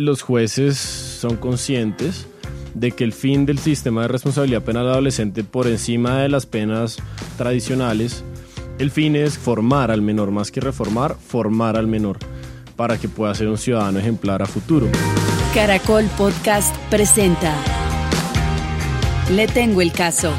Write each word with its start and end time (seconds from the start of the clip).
los 0.00 0.22
jueces 0.22 0.78
son 0.78 1.36
conscientes 1.36 2.26
de 2.74 2.92
que 2.92 3.04
el 3.04 3.12
fin 3.12 3.44
del 3.44 3.58
sistema 3.58 4.02
de 4.02 4.08
responsabilidad 4.08 4.62
penal 4.62 4.88
adolescente 4.88 5.44
por 5.44 5.66
encima 5.66 6.22
de 6.22 6.28
las 6.28 6.46
penas 6.46 6.96
tradicionales, 7.36 8.24
el 8.78 8.90
fin 8.90 9.14
es 9.14 9.36
formar 9.36 9.90
al 9.90 10.00
menor, 10.00 10.30
más 10.30 10.50
que 10.50 10.60
reformar, 10.60 11.16
formar 11.16 11.76
al 11.76 11.86
menor 11.86 12.18
para 12.76 12.96
que 12.96 13.08
pueda 13.08 13.34
ser 13.34 13.48
un 13.48 13.58
ciudadano 13.58 13.98
ejemplar 13.98 14.40
a 14.40 14.46
futuro. 14.46 14.88
Caracol 15.52 16.06
Podcast 16.16 16.74
presenta 16.88 17.54
Le 19.30 19.48
tengo 19.48 19.82
el 19.82 19.92
caso. 19.92 20.32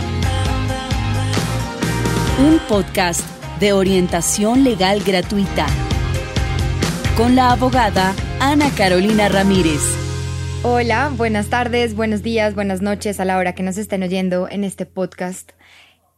Un 2.44 2.58
podcast 2.68 3.22
de 3.60 3.74
orientación 3.74 4.64
legal 4.64 5.04
gratuita 5.06 5.68
con 7.18 7.36
la 7.36 7.52
abogada 7.52 8.16
Ana 8.40 8.70
Carolina 8.76 9.28
Ramírez. 9.28 9.82
Hola, 10.64 11.12
buenas 11.16 11.48
tardes, 11.48 11.96
buenos 11.96 12.24
días, 12.24 12.56
buenas 12.56 12.82
noches 12.82 13.20
a 13.20 13.26
la 13.26 13.38
hora 13.38 13.54
que 13.54 13.64
nos 13.64 13.78
estén 13.78 14.04
oyendo 14.04 14.48
en 14.50 14.64
este 14.64 14.86
podcast. 14.86 15.52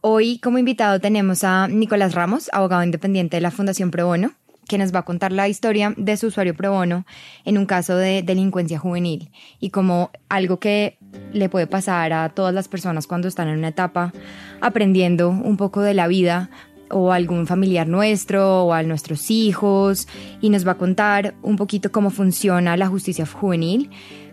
Hoy 0.00 0.38
como 0.38 0.58
invitado 0.58 1.00
tenemos 1.00 1.42
a 1.44 1.66
Nicolás 1.68 2.14
Ramos, 2.14 2.50
abogado 2.52 2.84
independiente 2.84 3.36
de 3.36 3.40
la 3.40 3.50
Fundación 3.50 3.90
Pro 3.90 4.06
Bono, 4.06 4.32
que 4.68 4.78
nos 4.78 4.94
va 4.94 5.00
a 5.00 5.04
contar 5.04 5.32
la 5.32 5.48
historia 5.48 5.94
de 5.96 6.16
su 6.16 6.28
usuario 6.28 6.54
pro 6.54 6.72
bono 6.72 7.06
en 7.44 7.58
un 7.58 7.66
caso 7.66 7.96
de 7.96 8.22
delincuencia 8.22 8.78
juvenil 8.78 9.30
y 9.60 9.70
como 9.70 10.10
algo 10.28 10.58
que 10.58 10.98
le 11.32 11.48
puede 11.48 11.66
pasar 11.66 12.12
a 12.12 12.28
todas 12.30 12.54
las 12.54 12.68
personas 12.68 13.06
cuando 13.06 13.28
están 13.28 13.48
en 13.48 13.58
una 13.58 13.68
etapa 13.68 14.12
aprendiendo 14.60 15.28
un 15.28 15.56
poco 15.56 15.80
de 15.82 15.94
la 15.94 16.06
vida 16.06 16.50
o 16.90 17.12
algún 17.12 17.46
familiar 17.46 17.88
nuestro 17.88 18.64
o 18.64 18.72
a 18.72 18.82
nuestros 18.82 19.30
hijos 19.30 20.08
y 20.40 20.50
nos 20.50 20.66
va 20.66 20.72
a 20.72 20.78
contar 20.78 21.34
un 21.42 21.56
poquito 21.56 21.92
cómo 21.92 22.10
funciona 22.10 22.76
la 22.76 22.86
justicia 22.86 23.26
juvenil, 23.26 23.90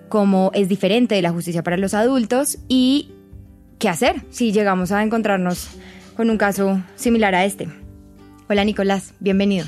cómo 0.10 0.52
es 0.54 0.70
diferente 0.70 1.16
de 1.16 1.22
la 1.22 1.32
justicia 1.32 1.64
para 1.64 1.78
los 1.78 1.94
adultos 1.94 2.58
y 2.68 3.12
qué 3.80 3.90
hacer 3.90 4.24
si 4.30 4.52
llegamos 4.52 4.92
a 4.92 5.04
encontrarnos 5.04 5.70
con 6.16 6.30
un 6.30 6.38
caso 6.38 6.82
similar 6.96 7.36
a 7.36 7.46
este. 7.46 7.70
Hola 8.50 8.64
Nicolás, 8.66 9.14
bienvenido. 9.20 9.66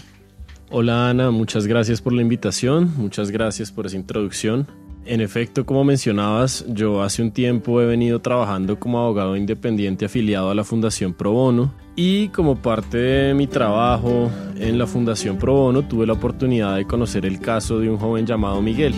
Hola 0.69 1.09
Ana, 1.09 1.31
muchas 1.31 1.67
gracias 1.67 2.01
por 2.01 2.13
la 2.13 2.21
invitación, 2.21 2.91
muchas 2.97 3.31
gracias 3.31 3.71
por 3.71 3.85
esa 3.85 3.95
introducción. 3.95 4.67
En 5.05 5.19
efecto, 5.19 5.65
como 5.65 5.83
mencionabas, 5.83 6.65
yo 6.69 7.03
hace 7.03 7.21
un 7.21 7.31
tiempo 7.31 7.81
he 7.81 7.85
venido 7.85 8.21
trabajando 8.21 8.79
como 8.79 8.99
abogado 8.99 9.35
independiente 9.35 10.05
afiliado 10.05 10.49
a 10.49 10.55
la 10.55 10.63
Fundación 10.63 11.13
Pro 11.13 11.33
Bono 11.33 11.73
y 11.97 12.29
como 12.29 12.55
parte 12.55 12.97
de 12.97 13.33
mi 13.33 13.45
trabajo 13.45 14.31
en 14.57 14.77
la 14.77 14.87
Fundación 14.87 15.37
Pro 15.37 15.55
Bono 15.55 15.81
tuve 15.81 16.07
la 16.07 16.13
oportunidad 16.13 16.77
de 16.77 16.85
conocer 16.85 17.25
el 17.25 17.41
caso 17.41 17.79
de 17.79 17.89
un 17.89 17.97
joven 17.97 18.25
llamado 18.25 18.61
Miguel. 18.61 18.93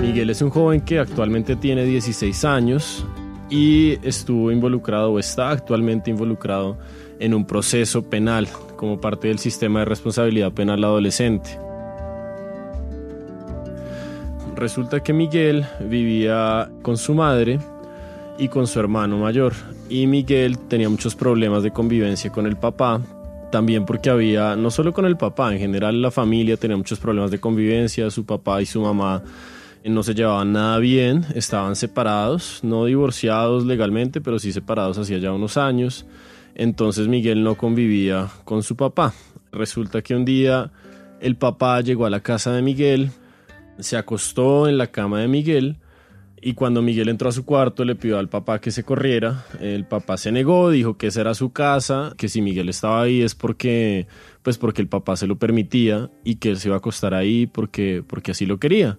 Miguel 0.00 0.30
es 0.30 0.40
un 0.40 0.50
joven 0.50 0.82
que 0.82 1.00
actualmente 1.00 1.56
tiene 1.56 1.84
16 1.84 2.44
años 2.44 3.04
y 3.50 3.98
estuvo 4.06 4.52
involucrado 4.52 5.14
o 5.14 5.18
está 5.18 5.50
actualmente 5.50 6.12
involucrado 6.12 6.78
en 7.18 7.34
un 7.34 7.44
proceso 7.44 8.08
penal 8.08 8.46
como 8.76 9.00
parte 9.00 9.26
del 9.26 9.40
sistema 9.40 9.80
de 9.80 9.86
responsabilidad 9.86 10.52
penal 10.52 10.84
adolescente. 10.84 11.58
Resulta 14.58 15.04
que 15.04 15.12
Miguel 15.12 15.64
vivía 15.78 16.68
con 16.82 16.96
su 16.96 17.14
madre 17.14 17.60
y 18.38 18.48
con 18.48 18.66
su 18.66 18.80
hermano 18.80 19.16
mayor. 19.16 19.52
Y 19.88 20.08
Miguel 20.08 20.58
tenía 20.58 20.88
muchos 20.88 21.14
problemas 21.14 21.62
de 21.62 21.70
convivencia 21.70 22.32
con 22.32 22.44
el 22.44 22.56
papá. 22.56 23.00
También 23.52 23.86
porque 23.86 24.10
había, 24.10 24.56
no 24.56 24.72
solo 24.72 24.92
con 24.92 25.06
el 25.06 25.16
papá, 25.16 25.52
en 25.52 25.60
general 25.60 26.02
la 26.02 26.10
familia 26.10 26.56
tenía 26.56 26.76
muchos 26.76 26.98
problemas 26.98 27.30
de 27.30 27.38
convivencia. 27.38 28.10
Su 28.10 28.26
papá 28.26 28.60
y 28.60 28.66
su 28.66 28.80
mamá 28.82 29.22
no 29.84 30.02
se 30.02 30.14
llevaban 30.14 30.52
nada 30.52 30.78
bien, 30.78 31.24
estaban 31.36 31.76
separados, 31.76 32.58
no 32.64 32.84
divorciados 32.84 33.64
legalmente, 33.64 34.20
pero 34.20 34.40
sí 34.40 34.50
separados 34.50 34.98
hacía 34.98 35.18
ya 35.18 35.32
unos 35.32 35.56
años. 35.56 36.04
Entonces 36.56 37.06
Miguel 37.06 37.44
no 37.44 37.54
convivía 37.54 38.26
con 38.44 38.64
su 38.64 38.74
papá. 38.74 39.14
Resulta 39.52 40.02
que 40.02 40.16
un 40.16 40.24
día 40.24 40.72
el 41.20 41.36
papá 41.36 41.80
llegó 41.80 42.06
a 42.06 42.10
la 42.10 42.20
casa 42.20 42.50
de 42.50 42.60
Miguel, 42.60 43.12
se 43.78 43.96
acostó 43.96 44.68
en 44.68 44.78
la 44.78 44.88
cama 44.88 45.20
de 45.20 45.28
Miguel 45.28 45.78
y 46.40 46.54
cuando 46.54 46.82
Miguel 46.82 47.08
entró 47.08 47.28
a 47.28 47.32
su 47.32 47.44
cuarto 47.44 47.84
le 47.84 47.96
pidió 47.96 48.18
al 48.18 48.28
papá 48.28 48.60
que 48.60 48.70
se 48.70 48.84
corriera. 48.84 49.44
El 49.60 49.84
papá 49.86 50.16
se 50.16 50.30
negó, 50.30 50.70
dijo 50.70 50.96
que 50.96 51.08
esa 51.08 51.22
era 51.22 51.34
su 51.34 51.52
casa, 51.52 52.14
que 52.16 52.28
si 52.28 52.42
Miguel 52.42 52.68
estaba 52.68 53.02
ahí 53.02 53.22
es 53.22 53.34
porque 53.34 54.06
pues 54.42 54.56
porque 54.56 54.80
el 54.80 54.88
papá 54.88 55.16
se 55.16 55.26
lo 55.26 55.36
permitía 55.36 56.10
y 56.24 56.36
que 56.36 56.50
él 56.50 56.58
se 56.58 56.68
iba 56.68 56.76
a 56.76 56.78
acostar 56.78 57.14
ahí 57.14 57.46
porque 57.46 58.04
porque 58.06 58.32
así 58.32 58.46
lo 58.46 58.58
quería. 58.58 58.98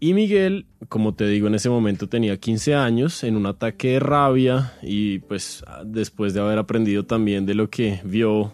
Y 0.00 0.12
Miguel, 0.12 0.66
como 0.88 1.14
te 1.14 1.26
digo, 1.26 1.46
en 1.46 1.54
ese 1.54 1.70
momento 1.70 2.08
tenía 2.08 2.36
15 2.36 2.74
años, 2.74 3.24
en 3.24 3.36
un 3.36 3.46
ataque 3.46 3.92
de 3.92 4.00
rabia 4.00 4.74
y 4.82 5.20
pues 5.20 5.64
después 5.84 6.34
de 6.34 6.40
haber 6.40 6.58
aprendido 6.58 7.04
también 7.04 7.46
de 7.46 7.54
lo 7.54 7.70
que 7.70 8.00
vio 8.04 8.52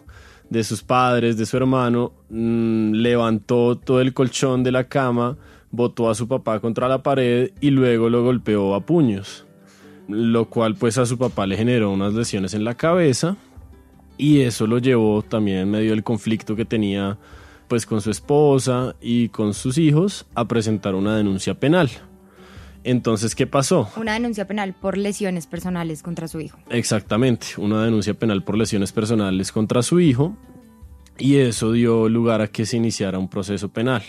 de 0.51 0.65
sus 0.65 0.83
padres, 0.83 1.37
de 1.37 1.45
su 1.45 1.55
hermano, 1.55 2.11
mmm, 2.29 2.91
levantó 2.91 3.77
todo 3.77 4.01
el 4.01 4.13
colchón 4.13 4.63
de 4.63 4.73
la 4.73 4.83
cama, 4.83 5.37
botó 5.71 6.09
a 6.09 6.15
su 6.15 6.27
papá 6.27 6.59
contra 6.59 6.89
la 6.89 7.01
pared 7.01 7.51
y 7.61 7.69
luego 7.69 8.09
lo 8.09 8.21
golpeó 8.21 8.75
a 8.75 8.85
puños, 8.85 9.45
lo 10.09 10.49
cual 10.49 10.75
pues 10.75 10.97
a 10.97 11.05
su 11.05 11.17
papá 11.17 11.47
le 11.47 11.55
generó 11.55 11.89
unas 11.89 12.13
lesiones 12.13 12.53
en 12.53 12.65
la 12.65 12.75
cabeza 12.75 13.37
y 14.17 14.41
eso 14.41 14.67
lo 14.67 14.77
llevó 14.79 15.21
también 15.21 15.59
en 15.59 15.71
medio 15.71 15.91
del 15.91 16.03
conflicto 16.03 16.53
que 16.53 16.65
tenía 16.65 17.17
pues 17.69 17.85
con 17.85 18.01
su 18.01 18.11
esposa 18.11 18.97
y 18.99 19.29
con 19.29 19.53
sus 19.53 19.77
hijos 19.77 20.25
a 20.35 20.49
presentar 20.49 20.95
una 20.95 21.15
denuncia 21.15 21.57
penal. 21.57 21.89
Entonces, 22.83 23.35
¿qué 23.35 23.45
pasó? 23.45 23.89
Una 23.95 24.13
denuncia 24.13 24.47
penal 24.47 24.73
por 24.73 24.97
lesiones 24.97 25.45
personales 25.45 26.01
contra 26.01 26.27
su 26.27 26.39
hijo. 26.39 26.59
Exactamente, 26.69 27.47
una 27.57 27.83
denuncia 27.83 28.13
penal 28.13 28.43
por 28.43 28.57
lesiones 28.57 28.91
personales 28.91 29.51
contra 29.51 29.83
su 29.83 29.99
hijo 29.99 30.35
y 31.17 31.37
eso 31.37 31.71
dio 31.71 32.09
lugar 32.09 32.41
a 32.41 32.47
que 32.47 32.65
se 32.65 32.77
iniciara 32.77 33.19
un 33.19 33.29
proceso 33.29 33.69
penal. 33.69 34.01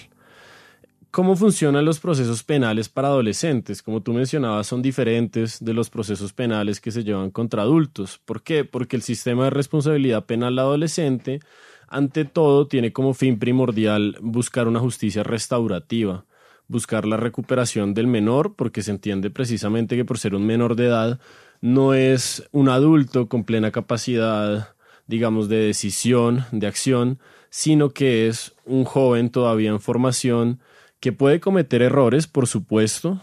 ¿Cómo 1.10 1.36
funcionan 1.36 1.84
los 1.84 2.00
procesos 2.00 2.42
penales 2.42 2.88
para 2.88 3.08
adolescentes? 3.08 3.82
Como 3.82 4.00
tú 4.00 4.14
mencionabas, 4.14 4.66
son 4.66 4.80
diferentes 4.80 5.62
de 5.62 5.74
los 5.74 5.90
procesos 5.90 6.32
penales 6.32 6.80
que 6.80 6.90
se 6.90 7.04
llevan 7.04 7.30
contra 7.30 7.60
adultos. 7.60 8.18
¿Por 8.24 8.42
qué? 8.42 8.64
Porque 8.64 8.96
el 8.96 9.02
sistema 9.02 9.44
de 9.44 9.50
responsabilidad 9.50 10.24
penal 10.24 10.58
adolescente, 10.58 11.40
ante 11.86 12.24
todo, 12.24 12.66
tiene 12.66 12.94
como 12.94 13.12
fin 13.12 13.38
primordial 13.38 14.16
buscar 14.22 14.66
una 14.66 14.80
justicia 14.80 15.22
restaurativa 15.22 16.24
buscar 16.72 17.06
la 17.06 17.16
recuperación 17.16 17.94
del 17.94 18.08
menor, 18.08 18.54
porque 18.56 18.82
se 18.82 18.90
entiende 18.90 19.30
precisamente 19.30 19.94
que 19.94 20.04
por 20.04 20.18
ser 20.18 20.34
un 20.34 20.44
menor 20.44 20.74
de 20.74 20.86
edad 20.86 21.20
no 21.60 21.94
es 21.94 22.48
un 22.50 22.68
adulto 22.68 23.28
con 23.28 23.44
plena 23.44 23.70
capacidad, 23.70 24.74
digamos, 25.06 25.48
de 25.48 25.58
decisión, 25.58 26.44
de 26.50 26.66
acción, 26.66 27.20
sino 27.50 27.90
que 27.90 28.26
es 28.26 28.54
un 28.64 28.84
joven 28.84 29.30
todavía 29.30 29.70
en 29.70 29.80
formación 29.80 30.58
que 30.98 31.12
puede 31.12 31.38
cometer 31.38 31.82
errores, 31.82 32.26
por 32.26 32.46
supuesto, 32.46 33.20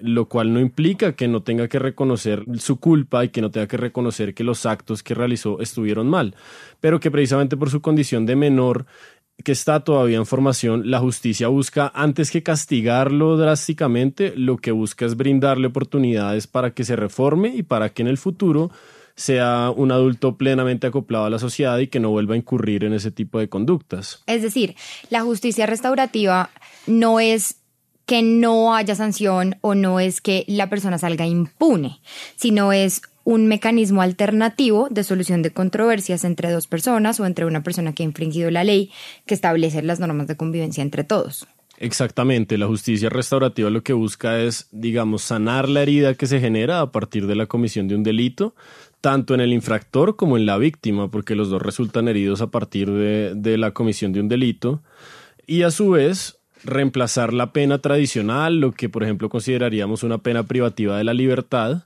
lo 0.00 0.28
cual 0.28 0.52
no 0.52 0.60
implica 0.60 1.12
que 1.12 1.28
no 1.28 1.42
tenga 1.42 1.68
que 1.68 1.78
reconocer 1.78 2.44
su 2.58 2.78
culpa 2.78 3.24
y 3.24 3.30
que 3.30 3.40
no 3.40 3.50
tenga 3.50 3.66
que 3.66 3.76
reconocer 3.76 4.34
que 4.34 4.44
los 4.44 4.66
actos 4.66 5.02
que 5.02 5.14
realizó 5.14 5.60
estuvieron 5.60 6.08
mal, 6.08 6.34
pero 6.80 7.00
que 7.00 7.10
precisamente 7.10 7.56
por 7.56 7.70
su 7.70 7.80
condición 7.80 8.26
de 8.26 8.36
menor 8.36 8.86
que 9.42 9.52
está 9.52 9.80
todavía 9.80 10.18
en 10.18 10.26
formación, 10.26 10.90
la 10.90 11.00
justicia 11.00 11.48
busca, 11.48 11.90
antes 11.94 12.30
que 12.30 12.42
castigarlo 12.42 13.36
drásticamente, 13.36 14.32
lo 14.36 14.58
que 14.58 14.70
busca 14.70 15.06
es 15.06 15.16
brindarle 15.16 15.66
oportunidades 15.66 16.46
para 16.46 16.72
que 16.72 16.84
se 16.84 16.96
reforme 16.96 17.48
y 17.48 17.62
para 17.62 17.88
que 17.90 18.02
en 18.02 18.08
el 18.08 18.18
futuro 18.18 18.70
sea 19.16 19.70
un 19.74 19.92
adulto 19.92 20.36
plenamente 20.36 20.86
acoplado 20.86 21.26
a 21.26 21.30
la 21.30 21.38
sociedad 21.38 21.78
y 21.78 21.88
que 21.88 22.00
no 22.00 22.10
vuelva 22.10 22.34
a 22.34 22.38
incurrir 22.38 22.84
en 22.84 22.92
ese 22.92 23.10
tipo 23.10 23.38
de 23.38 23.48
conductas. 23.48 24.22
Es 24.26 24.42
decir, 24.42 24.76
la 25.10 25.22
justicia 25.22 25.66
restaurativa 25.66 26.50
no 26.86 27.20
es 27.20 27.56
que 28.06 28.22
no 28.22 28.74
haya 28.74 28.94
sanción 28.94 29.56
o 29.60 29.74
no 29.74 30.00
es 30.00 30.20
que 30.20 30.44
la 30.46 30.68
persona 30.68 30.98
salga 30.98 31.26
impune, 31.26 32.00
sino 32.36 32.72
es 32.72 33.02
un 33.24 33.46
mecanismo 33.46 34.02
alternativo 34.02 34.88
de 34.90 35.02
solución 35.02 35.42
de 35.42 35.50
controversias 35.50 36.24
entre 36.24 36.50
dos 36.50 36.66
personas 36.66 37.18
o 37.20 37.26
entre 37.26 37.46
una 37.46 37.62
persona 37.62 37.94
que 37.94 38.02
ha 38.02 38.06
infringido 38.06 38.50
la 38.50 38.64
ley 38.64 38.90
que 39.26 39.34
establece 39.34 39.82
las 39.82 40.00
normas 40.00 40.26
de 40.26 40.36
convivencia 40.36 40.82
entre 40.82 41.04
todos. 41.04 41.46
Exactamente, 41.78 42.56
la 42.56 42.66
justicia 42.66 43.08
restaurativa 43.08 43.68
lo 43.68 43.82
que 43.82 43.92
busca 43.92 44.40
es, 44.40 44.68
digamos, 44.70 45.22
sanar 45.22 45.68
la 45.68 45.82
herida 45.82 46.14
que 46.14 46.26
se 46.26 46.38
genera 46.38 46.80
a 46.80 46.92
partir 46.92 47.26
de 47.26 47.34
la 47.34 47.46
comisión 47.46 47.88
de 47.88 47.96
un 47.96 48.04
delito, 48.04 48.54
tanto 49.00 49.34
en 49.34 49.40
el 49.40 49.52
infractor 49.52 50.14
como 50.14 50.36
en 50.36 50.46
la 50.46 50.56
víctima, 50.56 51.10
porque 51.10 51.34
los 51.34 51.50
dos 51.50 51.60
resultan 51.60 52.06
heridos 52.06 52.40
a 52.42 52.46
partir 52.46 52.90
de, 52.90 53.34
de 53.34 53.58
la 53.58 53.72
comisión 53.72 54.12
de 54.12 54.20
un 54.20 54.28
delito, 54.28 54.82
y 55.46 55.62
a 55.62 55.70
su 55.72 55.90
vez 55.90 56.38
reemplazar 56.62 57.32
la 57.32 57.52
pena 57.52 57.78
tradicional, 57.78 58.60
lo 58.60 58.72
que 58.72 58.88
por 58.88 59.02
ejemplo 59.02 59.28
consideraríamos 59.28 60.04
una 60.04 60.18
pena 60.18 60.44
privativa 60.44 60.96
de 60.96 61.04
la 61.04 61.12
libertad, 61.12 61.82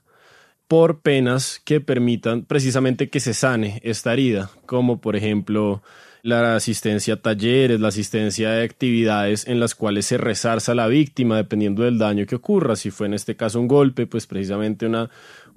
por 0.69 1.01
penas 1.01 1.59
que 1.65 1.81
permitan 1.81 2.43
precisamente 2.43 3.09
que 3.09 3.19
se 3.19 3.33
sane 3.33 3.81
esta 3.83 4.13
herida, 4.13 4.51
como 4.67 5.01
por 5.01 5.15
ejemplo 5.15 5.81
la 6.21 6.55
asistencia 6.55 7.15
a 7.15 7.21
talleres, 7.21 7.79
la 7.79 7.87
asistencia 7.87 8.51
a 8.51 8.61
actividades 8.61 9.47
en 9.47 9.59
las 9.59 9.73
cuales 9.73 10.05
se 10.05 10.19
resarza 10.19 10.73
a 10.73 10.75
la 10.75 10.85
víctima 10.85 11.37
dependiendo 11.37 11.81
del 11.81 11.97
daño 11.97 12.27
que 12.27 12.35
ocurra. 12.35 12.75
Si 12.75 12.91
fue 12.91 13.07
en 13.07 13.15
este 13.15 13.35
caso 13.35 13.59
un 13.59 13.67
golpe, 13.67 14.05
pues 14.05 14.27
precisamente 14.27 14.85
una, 14.85 15.09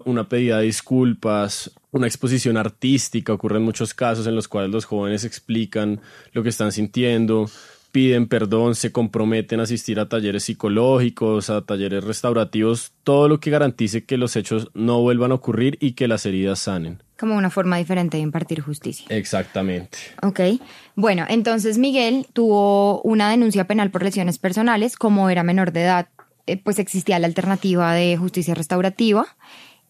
una 0.07 0.31
pedida 0.31 0.61
de 0.61 0.65
disculpas, 0.65 1.71
una 1.91 2.07
exposición 2.07 2.57
artística. 2.57 3.35
Ocurren 3.35 3.63
muchos 3.63 3.93
casos 3.93 4.27
en 4.27 4.35
los 4.35 4.49
cuales 4.49 4.71
los 4.71 4.87
jóvenes 4.87 5.25
explican 5.25 6.01
lo 6.33 6.43
que 6.43 6.49
están 6.49 6.73
sintiendo, 6.73 7.51
piden 7.93 8.27
perdón, 8.27 8.75
se 8.75 8.91
comprometen 8.91 9.61
a 9.61 9.65
asistir 9.65 10.01
a 10.01 10.09
talleres 10.09 10.45
psicológicos, 10.45 11.51
a 11.51 11.61
talleres 11.61 12.03
restaurativos, 12.03 12.93
todo 13.05 13.29
lo 13.29 13.39
que 13.39 13.51
garantice 13.51 14.05
que 14.05 14.17
los 14.17 14.35
hechos 14.35 14.71
no 14.75 15.01
vuelvan 15.03 15.31
a 15.31 15.35
ocurrir 15.35 15.77
y 15.81 15.93
que 15.93 16.09
las 16.09 16.25
heridas 16.27 16.59
sanen. 16.59 17.03
Como 17.21 17.37
una 17.37 17.51
forma 17.51 17.77
diferente 17.77 18.17
de 18.17 18.23
impartir 18.23 18.63
justicia. 18.63 19.07
Exactamente. 19.11 19.99
Ok. 20.23 20.41
Bueno, 20.97 21.25
entonces 21.29 21.79
Miguel 21.79 22.27
tuvo 22.33 23.01
una 23.03 23.31
denuncia 23.31 23.67
penal 23.67 23.91
por 23.91 24.03
lesiones 24.03 24.39
personales. 24.39 24.97
Como 24.97 25.31
era 25.31 25.45
menor 25.45 25.71
de 25.71 25.83
edad, 25.83 26.09
eh, 26.47 26.57
pues 26.57 26.81
existía 26.81 27.21
la 27.21 27.29
alternativa 27.29 27.93
de 27.93 28.17
justicia 28.17 28.55
restaurativa. 28.55 29.27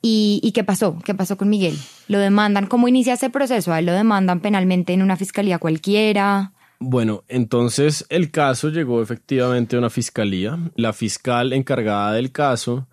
¿Y, 0.02 0.40
¿Y, 0.42 0.50
qué 0.50 0.64
pasó? 0.64 0.98
¿Qué 1.04 1.14
pasó 1.14 1.36
con 1.36 1.48
Miguel? 1.48 1.78
¿Lo 2.08 2.18
demandan? 2.18 2.66
¿Cómo 2.66 2.88
inicia 2.88 3.14
ese 3.14 3.30
proceso? 3.30 3.72
¿A 3.72 3.78
él 3.78 3.86
lo 3.86 3.92
demandan 3.92 4.40
penalmente 4.40 4.92
en 4.92 5.00
una 5.00 5.16
fiscalía 5.16 5.58
cualquiera? 5.58 6.52
Bueno, 6.84 7.22
entonces 7.28 8.04
el 8.08 8.32
caso 8.32 8.68
llegó 8.68 9.02
efectivamente 9.02 9.76
a 9.76 9.78
una 9.78 9.88
fiscalía. 9.88 10.58
La 10.74 10.92
fiscal 10.92 11.52
encargada 11.52 12.12
del 12.12 12.32
caso 12.32 12.88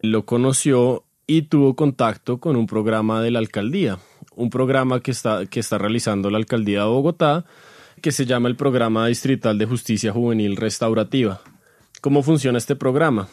lo 0.00 0.26
conoció 0.26 1.04
y 1.24 1.42
tuvo 1.42 1.76
contacto 1.76 2.40
con 2.40 2.56
un 2.56 2.66
programa 2.66 3.22
de 3.22 3.30
la 3.30 3.38
alcaldía, 3.38 4.00
un 4.34 4.50
programa 4.50 5.00
que 5.00 5.12
está, 5.12 5.46
que 5.46 5.60
está 5.60 5.78
realizando 5.78 6.30
la 6.30 6.38
alcaldía 6.38 6.80
de 6.80 6.88
Bogotá, 6.88 7.44
que 8.02 8.10
se 8.10 8.26
llama 8.26 8.48
el 8.48 8.56
Programa 8.56 9.06
Distrital 9.06 9.56
de 9.56 9.66
Justicia 9.66 10.12
Juvenil 10.12 10.56
Restaurativa. 10.56 11.40
¿Cómo 12.00 12.24
funciona 12.24 12.58
este 12.58 12.74
programa? 12.74 13.28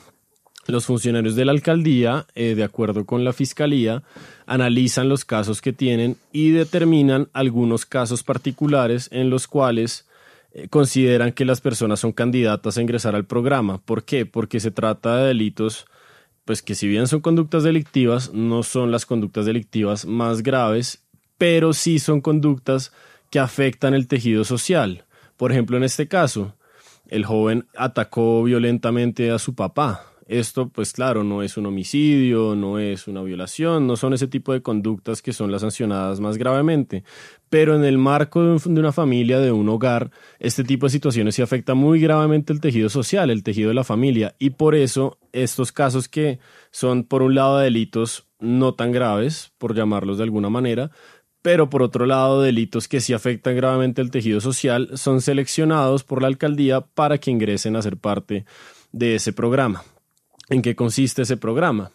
Los 0.68 0.86
funcionarios 0.86 1.36
de 1.36 1.46
la 1.46 1.52
alcaldía, 1.52 2.26
eh, 2.34 2.56
de 2.56 2.64
acuerdo 2.64 3.06
con 3.06 3.24
la 3.24 3.34
fiscalía, 3.34 4.02
analizan 4.48 5.10
los 5.10 5.24
casos 5.24 5.62
que 5.62 5.74
tienen 5.74 6.18
y 6.32 6.50
determinan 6.50 7.30
algunos 7.34 7.86
casos 7.86 8.24
particulares 8.24 9.08
en 9.12 9.30
los 9.30 9.48
cuales 9.48 10.08
eh, 10.54 10.68
consideran 10.68 11.34
que 11.34 11.46
las 11.46 11.62
personas 11.62 12.00
son 12.00 12.14
candidatas 12.14 12.78
a 12.78 12.82
ingresar 12.82 13.16
al 13.16 13.26
programa. 13.26 13.78
¿Por 13.78 14.06
qué? 14.06 14.26
Porque 14.26 14.60
se 14.60 14.72
trata 14.72 15.18
de 15.18 15.28
delitos, 15.28 15.86
pues 16.46 16.64
que 16.64 16.74
si 16.74 16.88
bien 16.88 17.08
son 17.08 17.22
conductas 17.22 17.64
delictivas, 17.64 18.34
no 18.34 18.64
son 18.64 18.90
las 18.90 19.06
conductas 19.06 19.46
delictivas 19.46 20.06
más 20.06 20.42
graves, 20.42 21.04
pero 21.38 21.74
sí 21.74 22.00
son 22.00 22.22
conductas 22.22 22.92
que 23.30 23.38
afectan 23.38 23.94
el 23.94 24.08
tejido 24.08 24.44
social. 24.44 25.06
Por 25.38 25.52
ejemplo, 25.52 25.78
en 25.78 25.84
este 25.84 26.08
caso, 26.08 26.56
el 27.08 27.24
joven 27.24 27.68
atacó 27.76 28.42
violentamente 28.42 29.30
a 29.30 29.38
su 29.38 29.54
papá 29.54 30.15
esto, 30.28 30.70
pues 30.70 30.92
claro, 30.92 31.24
no 31.24 31.44
es 31.44 31.56
un 31.56 31.68
homicidio, 31.68 32.56
no 32.56 32.80
es 32.80 33.08
una 33.08 33.22
violación, 33.22 33.86
no 33.86 33.96
son 33.96 34.14
ese 34.14 34.28
tipo 34.28 34.54
de 34.54 34.64
conductas 34.64 35.22
que 35.22 35.34
son 35.34 35.52
las 35.52 35.62
sancionadas 35.62 36.20
más 36.20 36.38
gravemente. 36.38 37.04
Pero 37.50 37.76
en 37.76 37.84
el 37.84 38.00
marco 38.00 38.42
de, 38.42 38.80
una 38.80 38.92
familia, 38.92 39.40
de 39.40 39.52
un 39.52 39.70
hogar, 39.70 40.10
este 40.40 40.64
tipo 40.64 40.88
de 40.88 40.92
situaciones 40.92 41.36
sí 41.36 41.44
afecta 41.44 41.76
muy 41.76 42.00
gravemente 42.00 42.54
el 42.54 42.60
tejido 42.60 42.90
social, 42.90 43.30
el 43.30 43.44
tejido 43.44 43.70
de 43.70 43.76
la 43.76 43.84
familia. 43.84 44.36
Y 44.40 44.52
por 44.52 44.74
eso 44.74 45.20
estos 45.32 45.72
casos 45.72 46.08
que 46.08 46.40
son, 46.72 47.04
por 47.04 47.22
un 47.22 47.36
lado, 47.36 47.60
delitos 47.60 48.28
no 48.40 48.74
tan 48.74 48.92
graves, 48.92 49.54
por 49.60 49.76
llamarlos 49.76 50.18
de 50.18 50.24
alguna 50.24 50.50
manera, 50.50 50.90
pero 51.44 51.70
por 51.70 51.84
otro 51.84 52.08
lado, 52.08 52.42
delitos 52.42 52.88
que 52.88 53.00
sí 53.00 53.14
afectan 53.14 53.56
gravemente 53.56 54.02
el 54.02 54.10
tejido 54.10 54.42
social 54.42 54.90
son 54.96 55.22
seleccionados 55.22 56.04
por 56.04 56.24
la 56.24 56.28
alcaldía 56.28 56.82
para 56.82 57.20
que 57.20 57.30
ingresen 57.30 57.76
a 57.76 57.84
ser 57.84 57.98
parte 57.98 58.46
de 58.92 59.16
ese 59.16 59.32
programa 59.32 59.84
en 60.50 60.62
qué 60.62 60.76
consiste 60.76 61.24
ese 61.24 61.38
programa. 61.38 61.92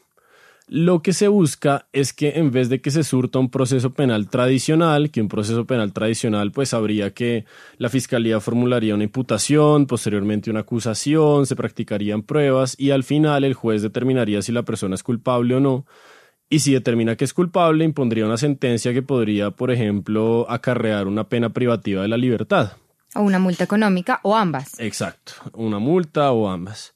Lo 0.73 1.03
que 1.03 1.13
se 1.13 1.27
busca 1.27 1.89
es 1.93 2.13
que 2.13 2.35
en 2.37 2.53
vez 2.53 2.69
de 2.69 2.81
que 2.81 2.93
se 2.93 3.03
surta 3.03 3.41
un 3.41 3.51
proceso 3.51 3.93
penal 3.93 4.29
tradicional, 4.29 5.11
que 5.11 5.21
un 5.21 5.27
proceso 5.27 5.65
penal 5.67 5.93
tradicional 5.93 6.53
pues 6.53 6.75
habría 6.75 7.13
que 7.13 7.45
la 7.79 7.89
fiscalía 7.89 8.39
formularía 8.39 8.95
una 8.95 9.03
imputación, 9.03 9.87
posteriormente 9.87 10.49
una 10.49 10.61
acusación, 10.61 11.47
se 11.47 11.57
practicarían 11.57 12.23
pruebas 12.23 12.77
y 12.79 12.93
al 12.93 13.03
final 13.03 13.43
el 13.43 13.55
juez 13.55 13.83
determinaría 13.83 14.43
si 14.43 14.53
la 14.53 14.63
persona 14.63 14.95
es 14.95 15.03
culpable 15.03 15.57
o 15.57 15.61
no. 15.61 15.87
Y 16.49 16.61
si 16.61 16.73
determina 16.73 17.17
que 17.17 17.25
es 17.25 17.35
culpable, 17.35 17.85
impondría 17.85 18.27
una 18.27 18.37
sentencia 18.37 18.93
que 18.93 19.03
podría, 19.03 19.51
por 19.51 19.73
ejemplo, 19.73 20.49
acarrear 20.49 21.09
una 21.09 21.29
pena 21.29 21.51
privativa 21.51 22.03
de 22.03 22.09
la 22.09 22.17
libertad. 22.17 22.75
O 23.17 23.23
una 23.23 23.41
multa 23.41 23.65
económica 23.65 24.21
o 24.23 24.37
ambas. 24.37 24.79
Exacto, 24.79 25.33
una 25.53 25.81
multa 25.81 26.31
o 26.31 26.49
ambas 26.49 26.95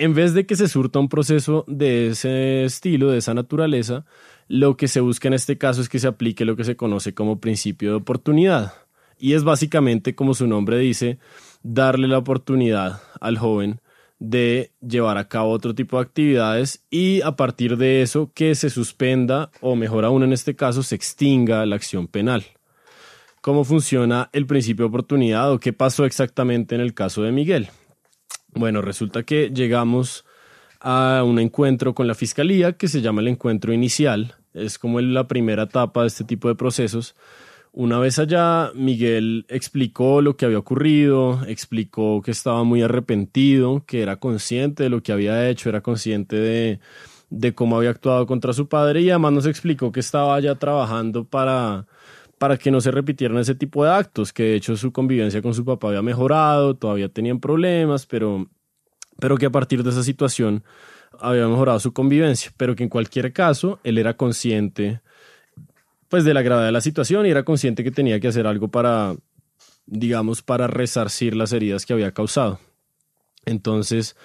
en 0.00 0.14
vez 0.14 0.32
de 0.32 0.46
que 0.46 0.56
se 0.56 0.66
surta 0.66 0.98
un 0.98 1.10
proceso 1.10 1.66
de 1.68 2.08
ese 2.08 2.64
estilo, 2.64 3.10
de 3.10 3.18
esa 3.18 3.34
naturaleza, 3.34 4.06
lo 4.48 4.78
que 4.78 4.88
se 4.88 5.00
busca 5.00 5.28
en 5.28 5.34
este 5.34 5.58
caso 5.58 5.82
es 5.82 5.90
que 5.90 5.98
se 5.98 6.08
aplique 6.08 6.46
lo 6.46 6.56
que 6.56 6.64
se 6.64 6.74
conoce 6.74 7.12
como 7.12 7.38
principio 7.38 7.90
de 7.90 7.96
oportunidad. 7.96 8.72
Y 9.18 9.34
es 9.34 9.44
básicamente, 9.44 10.14
como 10.14 10.32
su 10.32 10.46
nombre 10.46 10.78
dice, 10.78 11.18
darle 11.62 12.08
la 12.08 12.16
oportunidad 12.16 13.02
al 13.20 13.36
joven 13.36 13.82
de 14.18 14.72
llevar 14.80 15.18
a 15.18 15.28
cabo 15.28 15.50
otro 15.50 15.74
tipo 15.74 15.98
de 15.98 16.04
actividades 16.04 16.82
y 16.88 17.20
a 17.20 17.36
partir 17.36 17.76
de 17.76 18.00
eso 18.00 18.32
que 18.34 18.54
se 18.54 18.70
suspenda 18.70 19.50
o 19.60 19.76
mejor 19.76 20.06
aún 20.06 20.22
en 20.22 20.32
este 20.32 20.56
caso 20.56 20.82
se 20.82 20.94
extinga 20.94 21.66
la 21.66 21.76
acción 21.76 22.06
penal. 22.06 22.42
¿Cómo 23.42 23.64
funciona 23.64 24.30
el 24.32 24.46
principio 24.46 24.86
de 24.86 24.88
oportunidad 24.88 25.52
o 25.52 25.60
qué 25.60 25.74
pasó 25.74 26.06
exactamente 26.06 26.74
en 26.74 26.80
el 26.80 26.94
caso 26.94 27.22
de 27.22 27.32
Miguel? 27.32 27.68
Bueno, 28.54 28.82
resulta 28.82 29.22
que 29.22 29.50
llegamos 29.50 30.24
a 30.80 31.22
un 31.24 31.38
encuentro 31.38 31.94
con 31.94 32.06
la 32.06 32.14
fiscalía 32.14 32.72
que 32.72 32.88
se 32.88 33.00
llama 33.00 33.20
el 33.20 33.28
encuentro 33.28 33.72
inicial. 33.72 34.34
Es 34.54 34.78
como 34.78 35.00
la 35.00 35.28
primera 35.28 35.64
etapa 35.64 36.02
de 36.02 36.08
este 36.08 36.24
tipo 36.24 36.48
de 36.48 36.54
procesos. 36.54 37.14
Una 37.72 38.00
vez 38.00 38.18
allá, 38.18 38.72
Miguel 38.74 39.46
explicó 39.48 40.20
lo 40.22 40.36
que 40.36 40.44
había 40.44 40.58
ocurrido, 40.58 41.40
explicó 41.46 42.20
que 42.20 42.32
estaba 42.32 42.64
muy 42.64 42.82
arrepentido, 42.82 43.84
que 43.86 44.02
era 44.02 44.16
consciente 44.16 44.82
de 44.82 44.88
lo 44.88 45.02
que 45.04 45.12
había 45.12 45.48
hecho, 45.48 45.68
era 45.68 45.80
consciente 45.80 46.34
de, 46.34 46.80
de 47.28 47.54
cómo 47.54 47.76
había 47.76 47.90
actuado 47.90 48.26
contra 48.26 48.52
su 48.52 48.68
padre 48.68 49.02
y 49.02 49.10
además 49.10 49.32
nos 49.32 49.46
explicó 49.46 49.92
que 49.92 50.00
estaba 50.00 50.40
ya 50.40 50.56
trabajando 50.56 51.24
para, 51.24 51.86
para 52.40 52.56
que 52.56 52.70
no 52.70 52.80
se 52.80 52.90
repitieran 52.90 53.36
ese 53.36 53.54
tipo 53.54 53.84
de 53.84 53.90
actos, 53.90 54.32
que 54.32 54.44
de 54.44 54.54
hecho 54.54 54.74
su 54.74 54.92
convivencia 54.92 55.42
con 55.42 55.52
su 55.52 55.62
papá 55.62 55.88
había 55.88 56.00
mejorado, 56.00 56.74
todavía 56.74 57.10
tenían 57.10 57.38
problemas, 57.38 58.06
pero, 58.06 58.48
pero 59.18 59.36
que 59.36 59.44
a 59.44 59.50
partir 59.50 59.82
de 59.82 59.90
esa 59.90 60.02
situación 60.02 60.64
había 61.18 61.46
mejorado 61.46 61.78
su 61.80 61.92
convivencia, 61.92 62.50
pero 62.56 62.74
que 62.74 62.82
en 62.82 62.88
cualquier 62.88 63.34
caso 63.34 63.78
él 63.84 63.98
era 63.98 64.14
consciente 64.14 65.02
pues 66.08 66.24
de 66.24 66.32
la 66.32 66.40
gravedad 66.40 66.64
de 66.64 66.72
la 66.72 66.80
situación 66.80 67.26
y 67.26 67.30
era 67.30 67.42
consciente 67.42 67.84
que 67.84 67.90
tenía 67.90 68.18
que 68.20 68.28
hacer 68.28 68.46
algo 68.46 68.68
para, 68.68 69.16
digamos, 69.84 70.40
para 70.40 70.66
resarcir 70.66 71.36
las 71.36 71.52
heridas 71.52 71.84
que 71.84 71.92
había 71.92 72.12
causado. 72.12 72.58
Entonces, 73.44 74.16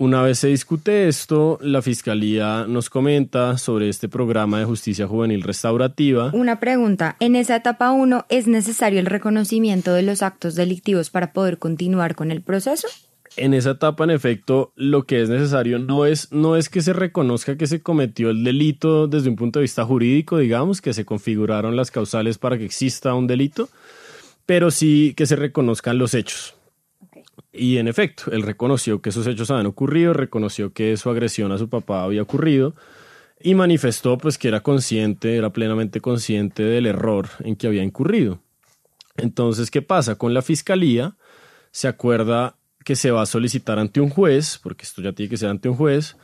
una 0.00 0.22
vez 0.22 0.38
se 0.38 0.48
discute 0.48 1.08
esto, 1.08 1.58
la 1.60 1.82
Fiscalía 1.82 2.64
nos 2.66 2.88
comenta 2.88 3.58
sobre 3.58 3.90
este 3.90 4.08
programa 4.08 4.58
de 4.58 4.64
justicia 4.64 5.06
juvenil 5.06 5.42
restaurativa. 5.42 6.30
Una 6.32 6.58
pregunta, 6.58 7.16
en 7.20 7.36
esa 7.36 7.56
etapa 7.56 7.92
1, 7.92 8.24
¿es 8.30 8.46
necesario 8.46 8.98
el 8.98 9.04
reconocimiento 9.04 9.92
de 9.92 10.00
los 10.00 10.22
actos 10.22 10.54
delictivos 10.54 11.10
para 11.10 11.34
poder 11.34 11.58
continuar 11.58 12.14
con 12.14 12.30
el 12.30 12.40
proceso? 12.40 12.88
En 13.36 13.52
esa 13.52 13.72
etapa, 13.72 14.04
en 14.04 14.10
efecto, 14.10 14.72
lo 14.74 15.04
que 15.04 15.20
es 15.20 15.28
necesario 15.28 15.78
no 15.78 16.06
es, 16.06 16.32
no 16.32 16.56
es 16.56 16.70
que 16.70 16.80
se 16.80 16.94
reconozca 16.94 17.58
que 17.58 17.66
se 17.66 17.82
cometió 17.82 18.30
el 18.30 18.42
delito 18.42 19.06
desde 19.06 19.28
un 19.28 19.36
punto 19.36 19.58
de 19.58 19.64
vista 19.64 19.84
jurídico, 19.84 20.38
digamos, 20.38 20.80
que 20.80 20.94
se 20.94 21.04
configuraron 21.04 21.76
las 21.76 21.90
causales 21.90 22.38
para 22.38 22.56
que 22.56 22.64
exista 22.64 23.12
un 23.12 23.26
delito, 23.26 23.68
pero 24.46 24.70
sí 24.70 25.12
que 25.14 25.26
se 25.26 25.36
reconozcan 25.36 25.98
los 25.98 26.14
hechos. 26.14 26.54
Y 27.52 27.78
en 27.78 27.88
efecto, 27.88 28.30
él 28.32 28.42
reconoció 28.42 29.00
que 29.02 29.10
esos 29.10 29.26
hechos 29.26 29.50
habían 29.50 29.66
ocurrido, 29.66 30.12
reconoció 30.12 30.72
que 30.72 30.96
su 30.96 31.10
agresión 31.10 31.52
a 31.52 31.58
su 31.58 31.68
papá 31.68 32.04
había 32.04 32.22
ocurrido 32.22 32.74
y 33.40 33.54
manifestó 33.54 34.18
pues 34.18 34.38
que 34.38 34.48
era 34.48 34.60
consciente, 34.60 35.36
era 35.36 35.50
plenamente 35.50 36.00
consciente 36.00 36.62
del 36.62 36.86
error 36.86 37.28
en 37.40 37.56
que 37.56 37.66
había 37.66 37.82
incurrido. 37.82 38.40
Entonces, 39.16 39.70
¿qué 39.70 39.82
pasa? 39.82 40.16
Con 40.16 40.34
la 40.34 40.42
fiscalía 40.42 41.16
se 41.70 41.88
acuerda 41.88 42.56
que 42.84 42.96
se 42.96 43.10
va 43.10 43.22
a 43.22 43.26
solicitar 43.26 43.78
ante 43.78 44.00
un 44.00 44.10
juez, 44.10 44.58
porque 44.62 44.84
esto 44.84 45.02
ya 45.02 45.12
tiene 45.12 45.30
que 45.30 45.36
ser 45.36 45.50
ante 45.50 45.68
un 45.68 45.76
juez, 45.76 46.16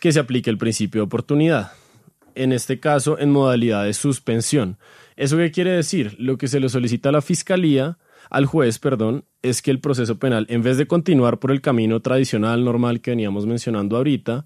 que 0.00 0.12
se 0.12 0.18
aplique 0.18 0.50
el 0.50 0.58
principio 0.58 1.00
de 1.00 1.06
oportunidad. 1.06 1.72
En 2.34 2.52
este 2.52 2.80
caso, 2.80 3.18
en 3.18 3.30
modalidad 3.30 3.84
de 3.84 3.94
suspensión. 3.94 4.78
¿Eso 5.16 5.36
qué 5.36 5.50
quiere 5.50 5.72
decir? 5.72 6.16
Lo 6.18 6.38
que 6.38 6.48
se 6.48 6.60
le 6.60 6.68
solicita 6.68 7.10
a 7.10 7.12
la 7.12 7.22
fiscalía 7.22 7.98
al 8.28 8.46
juez, 8.46 8.78
perdón, 8.78 9.24
es 9.42 9.62
que 9.62 9.70
el 9.70 9.80
proceso 9.80 10.18
penal, 10.18 10.46
en 10.48 10.62
vez 10.62 10.76
de 10.76 10.86
continuar 10.86 11.38
por 11.38 11.50
el 11.50 11.60
camino 11.60 12.00
tradicional, 12.00 12.64
normal 12.64 13.00
que 13.00 13.12
veníamos 13.12 13.46
mencionando 13.46 13.96
ahorita, 13.96 14.44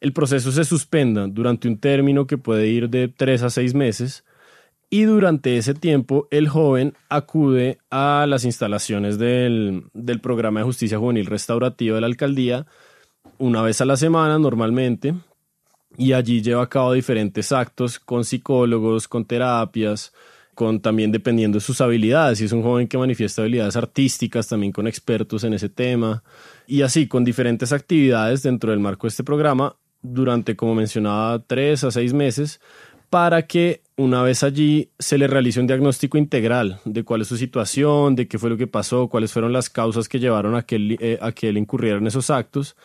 el 0.00 0.12
proceso 0.12 0.52
se 0.52 0.64
suspenda 0.64 1.26
durante 1.26 1.68
un 1.68 1.78
término 1.78 2.26
que 2.26 2.38
puede 2.38 2.68
ir 2.68 2.88
de 2.90 3.08
tres 3.08 3.42
a 3.42 3.50
seis 3.50 3.74
meses 3.74 4.24
y 4.88 5.02
durante 5.02 5.56
ese 5.56 5.74
tiempo 5.74 6.28
el 6.30 6.48
joven 6.48 6.94
acude 7.08 7.78
a 7.90 8.26
las 8.28 8.44
instalaciones 8.44 9.18
del, 9.18 9.84
del 9.94 10.20
programa 10.20 10.60
de 10.60 10.66
justicia 10.66 10.98
juvenil 10.98 11.26
restaurativa 11.26 11.96
de 11.96 12.00
la 12.02 12.06
alcaldía 12.06 12.66
una 13.38 13.62
vez 13.62 13.80
a 13.80 13.84
la 13.84 13.96
semana 13.96 14.38
normalmente 14.38 15.14
y 15.96 16.12
allí 16.12 16.42
lleva 16.42 16.62
a 16.62 16.68
cabo 16.68 16.92
diferentes 16.92 17.52
actos 17.52 17.98
con 17.98 18.24
psicólogos, 18.24 19.08
con 19.08 19.24
terapias, 19.24 20.12
con 20.56 20.80
también 20.80 21.12
dependiendo 21.12 21.58
de 21.58 21.60
sus 21.60 21.82
habilidades. 21.82 22.38
Si 22.38 22.46
es 22.46 22.52
un 22.52 22.62
joven 22.62 22.88
que 22.88 22.96
manifiesta 22.96 23.42
habilidades 23.42 23.76
artísticas, 23.76 24.48
también 24.48 24.72
con 24.72 24.86
expertos 24.86 25.44
en 25.44 25.52
ese 25.52 25.68
tema. 25.68 26.24
Y 26.66 26.80
así, 26.80 27.06
con 27.06 27.24
diferentes 27.24 27.72
actividades 27.72 28.42
dentro 28.42 28.70
del 28.70 28.80
marco 28.80 29.06
de 29.06 29.10
este 29.10 29.22
programa, 29.22 29.76
durante, 30.00 30.56
como 30.56 30.74
mencionaba, 30.74 31.44
tres 31.46 31.84
a 31.84 31.90
seis 31.90 32.14
meses, 32.14 32.58
para 33.10 33.46
que 33.46 33.82
una 33.98 34.22
vez 34.22 34.42
allí 34.42 34.88
se 34.98 35.18
le 35.18 35.26
realice 35.26 35.60
un 35.60 35.66
diagnóstico 35.66 36.16
integral 36.16 36.80
de 36.86 37.04
cuál 37.04 37.20
es 37.20 37.28
su 37.28 37.36
situación, 37.36 38.16
de 38.16 38.26
qué 38.26 38.38
fue 38.38 38.48
lo 38.48 38.56
que 38.56 38.66
pasó, 38.66 39.08
cuáles 39.08 39.32
fueron 39.32 39.52
las 39.52 39.68
causas 39.68 40.08
que 40.08 40.18
llevaron 40.18 40.54
a 40.54 40.62
que 40.62 40.76
él, 40.76 40.96
eh, 41.00 41.18
a 41.20 41.32
que 41.32 41.50
él 41.50 41.58
incurriera 41.58 41.98
en 41.98 42.06
esos 42.06 42.30
actos 42.30 42.76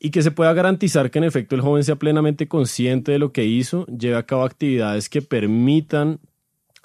y 0.00 0.10
que 0.10 0.22
se 0.22 0.30
pueda 0.30 0.52
garantizar 0.52 1.10
que 1.10 1.18
en 1.18 1.24
efecto 1.24 1.56
el 1.56 1.62
joven 1.62 1.82
sea 1.82 1.96
plenamente 1.96 2.46
consciente 2.46 3.12
de 3.12 3.18
lo 3.18 3.32
que 3.32 3.44
hizo, 3.44 3.86
lleve 3.86 4.16
a 4.16 4.22
cabo 4.22 4.44
actividades 4.44 5.08
que 5.08 5.22
permitan 5.22 6.20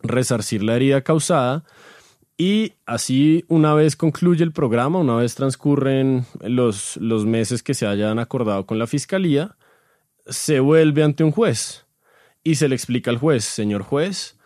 resarcir 0.04 0.64
la 0.64 0.76
herida 0.76 1.02
causada. 1.02 1.64
Y 2.38 2.74
así 2.86 3.46
una 3.48 3.74
vez 3.74 3.96
concluye 3.96 4.44
el 4.44 4.52
programa, 4.52 5.00
una 5.00 5.16
vez 5.16 5.36
transcurren 5.36 6.26
los, 6.42 6.98
los 6.98 7.26
meses 7.26 7.64
que 7.64 7.74
se 7.74 7.88
hayan 7.88 8.20
acordado 8.20 8.66
con 8.66 8.80
la 8.80 8.88
fiscalía, 8.88 9.56
se 10.26 10.60
vuelve 10.60 11.04
ante 11.04 11.24
un 11.24 11.32
juez 11.32 11.86
y 12.44 12.56
se 12.56 12.68
le 12.68 12.76
explica 12.76 13.12
al 13.12 13.18
juez, 13.18 13.46
señor 13.46 13.84
juez, 13.84 14.38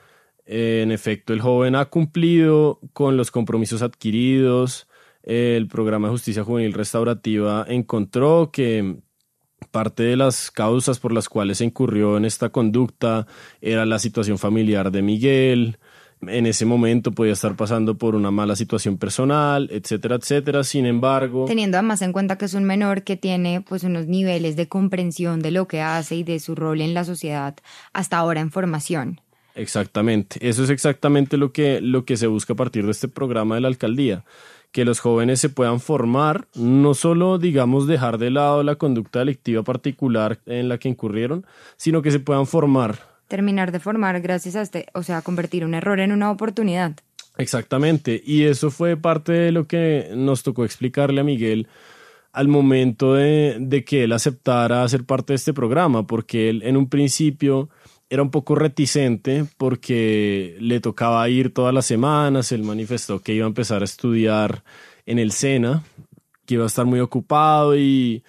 en 0.45 0.91
efecto 0.91 1.33
el 1.33 1.41
joven 1.41 1.75
ha 1.75 1.85
cumplido 1.85 2.79
con 2.93 3.17
los 3.17 3.31
compromisos 3.31 3.81
adquiridos, 3.81 4.87
el 5.23 5.67
programa 5.67 6.07
de 6.07 6.13
justicia 6.13 6.43
juvenil 6.43 6.73
restaurativa 6.73 7.65
encontró 7.67 8.49
que 8.51 9.01
parte 9.71 10.03
de 10.03 10.15
las 10.15 10.51
causas 10.51 10.99
por 10.99 11.11
las 11.11 11.29
cuales 11.29 11.59
se 11.59 11.65
incurrió 11.65 12.17
en 12.17 12.25
esta 12.25 12.49
conducta 12.49 13.27
era 13.61 13.85
la 13.85 13.99
situación 13.99 14.37
familiar 14.37 14.91
de 14.91 15.01
Miguel. 15.01 15.77
En 16.21 16.47
ese 16.47 16.65
momento 16.65 17.11
podía 17.11 17.33
estar 17.33 17.55
pasando 17.55 17.95
por 17.95 18.15
una 18.15 18.31
mala 18.31 18.55
situación 18.55 18.97
personal, 18.97 19.69
etcétera, 19.71 20.15
etcétera. 20.15 20.63
Sin 20.63 20.87
embargo, 20.87 21.45
teniendo 21.45 21.77
además 21.77 22.01
en 22.01 22.11
cuenta 22.11 22.39
que 22.39 22.45
es 22.45 22.55
un 22.55 22.63
menor 22.63 23.03
que 23.03 23.17
tiene 23.17 23.61
pues 23.61 23.83
unos 23.83 24.07
niveles 24.07 24.55
de 24.55 24.67
comprensión 24.67 25.41
de 25.41 25.51
lo 25.51 25.67
que 25.67 25.81
hace 25.81 26.15
y 26.15 26.23
de 26.23 26.39
su 26.39 26.55
rol 26.55 26.81
en 26.81 26.95
la 26.95 27.03
sociedad 27.03 27.55
hasta 27.93 28.17
ahora 28.17 28.41
en 28.41 28.51
formación. 28.51 29.21
Exactamente, 29.53 30.37
eso 30.47 30.63
es 30.63 30.69
exactamente 30.69 31.35
lo 31.35 31.51
que, 31.51 31.81
lo 31.81 32.05
que 32.05 32.15
se 32.15 32.27
busca 32.27 32.53
a 32.53 32.55
partir 32.55 32.85
de 32.85 32.91
este 32.91 33.07
programa 33.07 33.55
de 33.55 33.61
la 33.61 33.67
alcaldía 33.67 34.23
que 34.77 34.85
los 34.85 34.99
jóvenes 34.99 35.39
se 35.39 35.49
puedan 35.49 35.79
formar, 35.79 36.47
no 36.53 36.93
solo, 36.93 37.39
digamos, 37.39 37.87
dejar 37.87 38.19
de 38.19 38.29
lado 38.29 38.61
la 38.61 38.75
conducta 38.75 39.17
delictiva 39.17 39.63
particular 39.63 40.37
en 40.45 40.69
la 40.69 40.77
que 40.77 40.87
incurrieron, 40.87 41.47
sino 41.77 42.03
que 42.03 42.11
se 42.11 42.19
puedan 42.19 42.45
formar. 42.45 42.99
Terminar 43.27 43.71
de 43.71 43.79
formar 43.79 44.21
gracias 44.21 44.55
a 44.55 44.61
este, 44.61 44.85
o 44.93 45.01
sea, 45.01 45.23
convertir 45.23 45.65
un 45.65 45.73
error 45.73 45.99
en 45.99 46.11
una 46.11 46.29
oportunidad. 46.29 46.91
Exactamente, 47.39 48.21
y 48.23 48.43
eso 48.43 48.69
fue 48.69 48.97
parte 48.97 49.31
de 49.31 49.51
lo 49.51 49.65
que 49.65 50.11
nos 50.13 50.43
tocó 50.43 50.63
explicarle 50.63 51.21
a 51.21 51.23
Miguel 51.23 51.67
al 52.31 52.47
momento 52.47 53.15
de, 53.15 53.57
de 53.59 53.83
que 53.83 54.03
él 54.03 54.11
aceptara 54.11 54.87
ser 54.87 55.05
parte 55.05 55.33
de 55.33 55.37
este 55.37 55.55
programa, 55.55 56.05
porque 56.05 56.51
él 56.51 56.61
en 56.63 56.77
un 56.77 56.87
principio 56.87 57.69
era 58.09 58.21
un 58.21 58.31
poco 58.31 58.55
reticente 58.55 59.45
porque 59.57 60.57
le 60.59 60.79
tocaba 60.79 61.27
ir 61.29 61.53
todas 61.53 61.73
las 61.73 61.85
semanas, 61.85 62.51
él 62.51 62.63
manifestó 62.63 63.21
que 63.21 63.33
iba 63.33 63.45
a 63.45 63.49
empezar 63.49 63.81
a 63.81 63.85
estudiar 63.85 64.63
en 65.05 65.19
el 65.19 65.31
SENA, 65.31 65.83
que 66.45 66.55
iba 66.55 66.63
a 66.63 66.67
estar 66.67 66.85
muy 66.85 66.99
ocupado 66.99 67.77
y, 67.77 68.23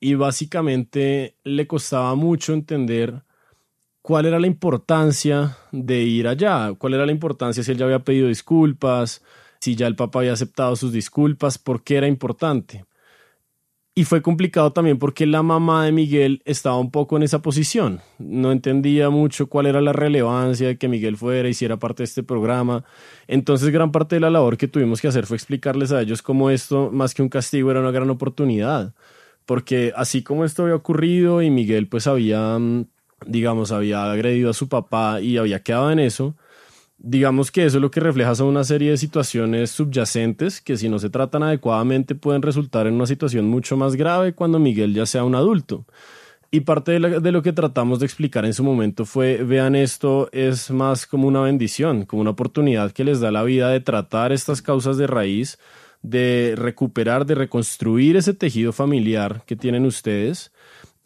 y 0.00 0.14
básicamente 0.14 1.36
le 1.44 1.66
costaba 1.66 2.14
mucho 2.16 2.52
entender 2.52 3.22
cuál 4.02 4.26
era 4.26 4.40
la 4.40 4.46
importancia 4.46 5.56
de 5.70 6.02
ir 6.02 6.26
allá, 6.26 6.72
cuál 6.76 6.94
era 6.94 7.06
la 7.06 7.12
importancia 7.12 7.62
si 7.62 7.70
él 7.70 7.78
ya 7.78 7.84
había 7.84 8.00
pedido 8.00 8.28
disculpas, 8.28 9.22
si 9.60 9.76
ya 9.76 9.86
el 9.86 9.94
papá 9.94 10.20
había 10.20 10.32
aceptado 10.32 10.74
sus 10.74 10.92
disculpas, 10.92 11.58
por 11.58 11.84
qué 11.84 11.96
era 11.96 12.08
importante. 12.08 12.84
Y 14.00 14.04
fue 14.04 14.22
complicado 14.22 14.72
también 14.72 14.98
porque 14.98 15.26
la 15.26 15.42
mamá 15.42 15.84
de 15.84 15.92
Miguel 15.92 16.40
estaba 16.46 16.78
un 16.78 16.90
poco 16.90 17.18
en 17.18 17.22
esa 17.22 17.42
posición. 17.42 18.00
No 18.18 18.50
entendía 18.50 19.10
mucho 19.10 19.48
cuál 19.48 19.66
era 19.66 19.82
la 19.82 19.92
relevancia 19.92 20.68
de 20.68 20.78
que 20.78 20.88
Miguel 20.88 21.18
fuera 21.18 21.46
y 21.46 21.50
hiciera 21.50 21.76
parte 21.76 22.02
de 22.02 22.04
este 22.06 22.22
programa. 22.22 22.82
Entonces 23.28 23.68
gran 23.68 23.92
parte 23.92 24.16
de 24.16 24.20
la 24.20 24.30
labor 24.30 24.56
que 24.56 24.68
tuvimos 24.68 25.02
que 25.02 25.08
hacer 25.08 25.26
fue 25.26 25.36
explicarles 25.36 25.92
a 25.92 26.00
ellos 26.00 26.22
cómo 26.22 26.48
esto, 26.48 26.88
más 26.90 27.12
que 27.12 27.20
un 27.20 27.28
castigo, 27.28 27.70
era 27.70 27.80
una 27.80 27.90
gran 27.90 28.08
oportunidad. 28.08 28.94
Porque 29.44 29.92
así 29.94 30.22
como 30.22 30.46
esto 30.46 30.62
había 30.62 30.76
ocurrido 30.76 31.42
y 31.42 31.50
Miguel 31.50 31.86
pues 31.86 32.06
había, 32.06 32.58
mm, 32.58 32.86
digamos, 33.26 33.70
había 33.70 34.10
agredido 34.10 34.48
a 34.48 34.54
su 34.54 34.70
papá 34.70 35.20
y 35.20 35.36
había 35.36 35.62
quedado 35.62 35.90
en 35.90 35.98
eso, 35.98 36.36
digamos 37.02 37.50
que 37.50 37.64
eso 37.64 37.78
es 37.78 37.82
lo 37.82 37.90
que 37.90 38.00
refleja 38.00 38.34
son 38.34 38.48
una 38.48 38.64
serie 38.64 38.90
de 38.90 38.96
situaciones 38.96 39.70
subyacentes 39.70 40.60
que 40.60 40.76
si 40.76 40.88
no 40.88 40.98
se 40.98 41.08
tratan 41.08 41.42
adecuadamente 41.42 42.14
pueden 42.14 42.42
resultar 42.42 42.86
en 42.86 42.94
una 42.94 43.06
situación 43.06 43.46
mucho 43.46 43.76
más 43.76 43.96
grave 43.96 44.34
cuando 44.34 44.58
Miguel 44.58 44.94
ya 44.94 45.06
sea 45.06 45.24
un 45.24 45.34
adulto. 45.34 45.86
Y 46.52 46.60
parte 46.60 46.92
de, 46.98 47.32
lo 47.32 47.42
que 47.42 47.52
tratamos 47.52 48.00
de 48.00 48.06
explicar 48.06 48.44
en 48.44 48.54
su 48.54 48.64
momento 48.64 49.04
fue, 49.04 49.44
vean 49.44 49.76
esto 49.76 50.28
es 50.32 50.70
más 50.72 51.06
como 51.06 51.28
una 51.28 51.42
bendición, 51.42 52.04
como 52.06 52.22
una 52.22 52.32
oportunidad 52.32 52.90
que 52.90 53.04
les 53.04 53.20
da 53.20 53.30
la 53.30 53.44
vida 53.44 53.70
de 53.70 53.78
tratar 53.78 54.32
estas 54.32 54.60
causas 54.60 54.96
de 54.96 55.06
raíz, 55.06 55.58
de 56.02 56.54
recuperar, 56.56 57.24
de 57.24 57.36
reconstruir 57.36 58.16
ese 58.16 58.34
tejido 58.34 58.72
familiar 58.72 59.44
que 59.46 59.54
tienen 59.54 59.86
ustedes 59.86 60.50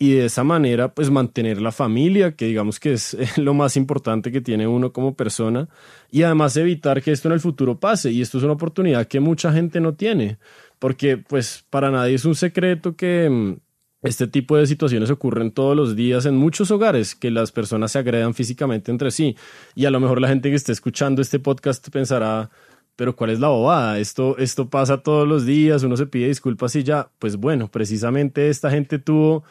y 0.04 0.12
de 0.12 0.26
esa 0.26 0.44
manera 0.44 0.92
pues 0.92 1.10
mantener 1.10 1.62
la 1.62 1.72
familia, 1.72 2.36
que 2.36 2.44
digamos 2.44 2.78
que 2.78 2.92
es 2.92 3.16
lo 3.38 3.54
más 3.54 3.74
importante 3.76 4.30
que 4.30 4.42
tiene 4.42 4.66
uno 4.66 4.92
como 4.92 5.14
persona, 5.14 5.66
y 6.10 6.22
además 6.24 6.58
evitar 6.58 7.02
que 7.02 7.10
esto 7.10 7.28
en 7.28 7.32
el 7.34 7.40
futuro 7.40 7.80
pase. 7.80 8.10
Y 8.12 8.20
esto 8.20 8.36
es 8.36 8.44
una 8.44 8.52
oportunidad 8.52 9.06
que 9.06 9.20
mucha 9.20 9.50
gente 9.50 9.80
no 9.80 9.94
tiene, 9.94 10.36
porque 10.78 11.16
pues 11.16 11.64
para 11.70 11.90
nadie 11.90 12.16
es 12.16 12.26
un 12.26 12.34
secreto 12.34 12.96
que 12.96 13.30
mm, 13.30 13.56
este 14.02 14.26
tipo 14.26 14.58
de 14.58 14.66
situaciones 14.66 15.08
ocurren 15.08 15.50
todos 15.50 15.74
los 15.74 15.96
días 15.96 16.26
en 16.26 16.36
muchos 16.36 16.70
hogares, 16.70 17.14
que 17.14 17.30
las 17.30 17.50
personas 17.50 17.92
se 17.92 17.98
agredan 17.98 18.34
físicamente 18.34 18.90
entre 18.90 19.10
sí. 19.10 19.34
Y 19.74 19.86
a 19.86 19.90
lo 19.90 20.00
mejor 20.00 20.20
la 20.20 20.28
gente 20.28 20.50
que 20.50 20.56
esté 20.56 20.72
escuchando 20.72 21.22
este 21.22 21.38
podcast 21.38 21.88
pensará, 21.88 22.50
pero 22.94 23.16
¿cuál 23.16 23.30
es 23.30 23.40
la 23.40 23.48
bobada? 23.48 23.98
Esto, 23.98 24.36
esto 24.36 24.68
pasa 24.68 24.98
todos 24.98 25.26
los 25.26 25.46
días, 25.46 25.82
uno 25.82 25.96
se 25.96 26.06
pide 26.06 26.28
disculpas 26.28 26.76
y 26.76 26.82
ya. 26.82 27.08
Pues 27.18 27.36
bueno, 27.36 27.68
precisamente 27.68 28.50
esta 28.50 28.70
gente 28.70 28.98
tuvo 28.98 29.44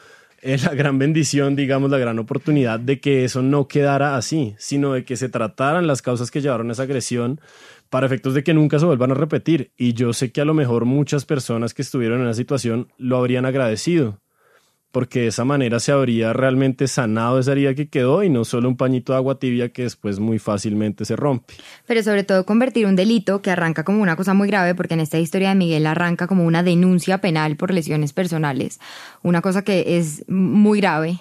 la 0.43 0.73
gran 0.75 1.00
bendición, 1.00 1.55
digamos, 1.55 1.89
la 1.89 1.97
gran 1.97 2.19
oportunidad 2.19 2.79
de 2.79 3.00
que 3.00 3.23
eso 3.23 3.41
no 3.41 3.67
quedara 3.67 4.17
así, 4.17 4.55
sino 4.57 4.93
de 4.93 5.05
que 5.05 5.15
se 5.15 5.29
trataran 5.29 5.88
las 5.88 6.01
causas 6.01 6.31
que 6.31 6.41
llevaron 6.41 6.69
a 6.69 6.73
esa 6.73 6.83
agresión 6.83 7.39
para 7.89 8.07
efectos 8.07 8.33
de 8.33 8.43
que 8.43 8.53
nunca 8.53 8.79
se 8.79 8.85
vuelvan 8.85 9.12
a 9.12 9.15
repetir. 9.15 9.71
Y 9.77 9.93
yo 9.93 10.13
sé 10.13 10.31
que 10.31 10.41
a 10.41 10.45
lo 10.45 10.53
mejor 10.53 10.85
muchas 10.85 11.25
personas 11.25 11.73
que 11.73 11.81
estuvieron 11.81 12.21
en 12.21 12.27
esa 12.27 12.38
situación 12.38 12.89
lo 12.97 13.17
habrían 13.17 13.45
agradecido 13.45 14.19
porque 14.93 15.21
de 15.21 15.27
esa 15.27 15.43
manera 15.43 15.79
se 15.79 15.91
habría 15.91 16.33
realmente 16.33 16.88
sanado 16.88 17.39
esa 17.39 17.53
herida 17.53 17.73
que 17.73 17.89
quedó 17.89 18.21
y 18.21 18.29
no 18.29 18.45
solo 18.45 18.69
un 18.69 18.77
pañito 18.77 19.12
de 19.12 19.17
agua 19.17 19.39
tibia 19.39 19.69
que 19.69 19.81
después 19.81 20.19
muy 20.19 20.38
fácilmente 20.38 21.03
se 21.03 21.15
rompe. 21.15 21.55
Pero 21.88 22.03
sobre 22.03 22.23
todo 22.23 22.45
convertir 22.45 22.85
un 22.85 22.95
delito 22.95 23.41
que 23.41 23.50
arranca 23.50 23.83
como 23.83 24.03
una 24.03 24.15
cosa 24.15 24.35
muy 24.35 24.47
grave, 24.47 24.75
porque 24.75 24.93
en 24.93 25.00
esta 25.00 25.17
historia 25.17 25.50
de 25.50 25.55
Miguel 25.55 25.88
arranca 25.88 26.27
como 26.27 26.45
una 26.45 26.62
denuncia 26.62 27.17
penal 27.17 27.55
por 27.55 27.73
lesiones 27.73 28.13
personales, 28.13 28.79
una 29.23 29.41
cosa 29.41 29.63
que 29.63 29.97
es 29.97 30.29
muy 30.29 30.79
grave 30.79 31.19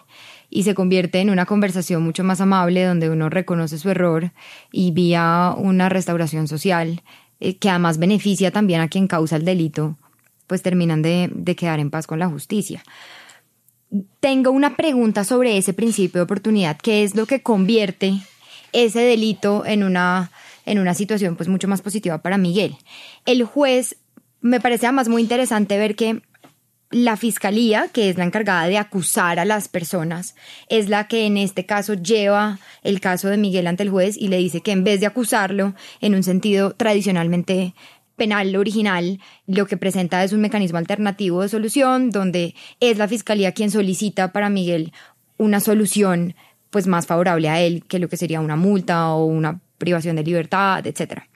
y 0.51 0.65
se 0.65 0.75
convierte 0.75 1.21
en 1.21 1.31
una 1.31 1.47
conversación 1.47 2.03
mucho 2.03 2.25
más 2.25 2.43
amable 2.43 2.85
donde 2.85 3.09
uno 3.09 3.31
reconoce 3.31 3.79
su 3.79 3.89
error 3.89 4.33
y 4.71 4.91
vía 4.91 5.55
una 5.57 5.89
restauración 5.89 6.47
social 6.47 7.03
eh, 7.41 7.57
que 7.57 7.71
además 7.71 7.97
beneficia 7.97 8.51
también 8.51 8.83
a 8.83 8.89
quien 8.89 9.07
causa 9.07 9.37
el 9.37 9.47
delito, 9.47 9.97
pues 10.47 10.61
terminan 10.61 11.01
de, 11.01 11.31
de 11.35 11.57
quedar 11.57 11.81
en 11.81 11.89
paz 11.89 12.07
con 12.07 12.19
la 12.19 12.29
justicia 12.29 12.83
tengo 14.21 14.51
una 14.51 14.77
pregunta 14.77 15.25
sobre 15.25 15.57
ese 15.57 15.73
principio 15.73 16.21
de 16.21 16.25
oportunidad, 16.25 16.79
¿qué 16.79 17.05
es 17.05 17.15
lo 17.15 17.27
que 17.27 17.43
convierte 17.43 18.15
ese 18.73 19.01
delito 19.01 19.65
en 19.67 19.83
una, 19.83 20.31
en 20.65 20.79
una 20.79 20.95
situación 20.95 21.37
pues 21.37 21.49
mucho 21.49 21.69
más 21.69 21.83
positiva 21.83 22.19
para 22.19 22.39
Miguel? 22.39 22.77
El 23.27 23.45
juez, 23.45 23.97
me 24.41 24.61
parece 24.61 24.87
además 24.87 25.09
muy 25.09 25.23
interesante 25.23 25.79
ver 25.79 25.95
que 25.95 26.23
la 26.91 27.17
fiscalía, 27.17 27.89
que 27.93 28.11
es 28.11 28.19
la 28.19 28.25
encargada 28.25 28.67
de 28.67 28.77
acusar 28.77 29.39
a 29.39 29.45
las 29.45 29.69
personas, 29.69 30.35
es 30.69 30.89
la 30.89 31.09
que 31.09 31.27
en 31.27 31.39
este 31.39 31.65
caso 31.65 31.95
lleva 31.95 32.59
el 32.83 33.01
caso 33.01 33.29
de 33.29 33.39
Miguel 33.39 33.67
ante 33.67 33.83
el 33.83 33.91
juez 33.91 34.17
y 34.19 34.29
le 34.29 34.37
dice 34.37 34.61
que 34.61 34.73
en 34.73 34.85
vez 34.85 35.01
de 35.01 35.07
acusarlo 35.07 35.75
en 36.01 36.15
un 36.15 36.23
sentido 36.23 36.75
tradicionalmente 36.75 37.75
penal 38.23 38.55
original 38.55 39.19
lo 39.49 39.67
que 39.67 39.77
presenta 39.77 40.23
es 40.23 40.33
un 40.33 40.41
mecanismo 40.41 40.79
alternativo 40.79 41.43
de 41.43 41.49
solución 41.49 42.11
donde 42.11 42.55
es 42.79 42.97
la 42.97 43.09
fiscalía 43.09 43.51
quien 43.51 43.73
solicita 43.73 44.31
para 44.31 44.49
Miguel 44.49 44.93
una 45.39 45.59
solución 45.59 46.37
pues 46.71 46.87
más 46.87 47.09
favorable 47.09 47.49
a 47.49 47.61
él 47.61 47.83
que 47.89 47.99
lo 47.99 48.09
que 48.09 48.17
sería 48.17 48.41
una 48.41 48.55
multa 48.55 49.11
o 49.11 49.25
una 49.25 49.61
privación 49.77 50.15
de 50.15 50.23
libertad, 50.23 50.87
etcétera. 50.87 51.27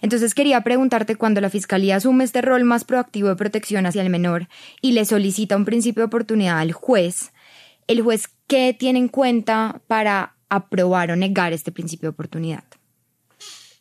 Entonces 0.00 0.34
quería 0.34 0.60
preguntarte 0.62 1.14
cuando 1.14 1.40
la 1.40 1.48
Fiscalía 1.48 1.94
asume 1.94 2.24
este 2.24 2.42
rol 2.42 2.64
más 2.64 2.82
proactivo 2.82 3.28
de 3.28 3.36
protección 3.36 3.86
hacia 3.86 4.02
el 4.02 4.10
menor 4.10 4.48
y 4.80 4.90
le 4.90 5.04
solicita 5.04 5.56
un 5.56 5.64
principio 5.64 6.00
de 6.00 6.06
oportunidad 6.06 6.58
al 6.58 6.72
juez, 6.72 7.30
¿el 7.86 8.02
juez 8.02 8.28
qué 8.48 8.74
tiene 8.76 8.98
en 8.98 9.06
cuenta 9.06 9.80
para 9.86 10.34
aprobar 10.48 11.12
o 11.12 11.14
negar 11.14 11.52
este 11.52 11.70
principio 11.70 12.08
de 12.08 12.14
oportunidad? 12.14 12.64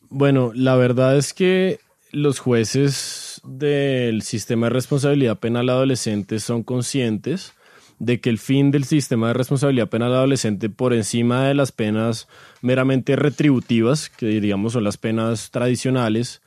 Bueno, 0.09 0.51
la 0.53 0.75
verdad 0.75 1.17
es 1.17 1.33
que 1.33 1.79
los 2.11 2.39
jueces 2.39 3.41
del 3.43 4.21
sistema 4.21 4.67
de 4.67 4.71
responsabilidad 4.71 5.39
penal 5.39 5.69
adolescente 5.69 6.39
son 6.39 6.63
conscientes 6.63 7.53
de 7.99 8.19
que 8.19 8.29
el 8.29 8.39
fin 8.39 8.71
del 8.71 8.83
sistema 8.83 9.27
de 9.27 9.33
responsabilidad 9.33 9.87
penal 9.89 10.13
adolescente 10.13 10.69
por 10.69 10.93
encima 10.93 11.45
de 11.47 11.53
las 11.53 11.71
penas 11.71 12.27
meramente 12.61 13.15
retributivas, 13.15 14.09
que 14.09 14.25
diríamos 14.25 14.73
son 14.73 14.83
las 14.83 14.97
penas 14.97 15.51
tradicionales, 15.51 16.41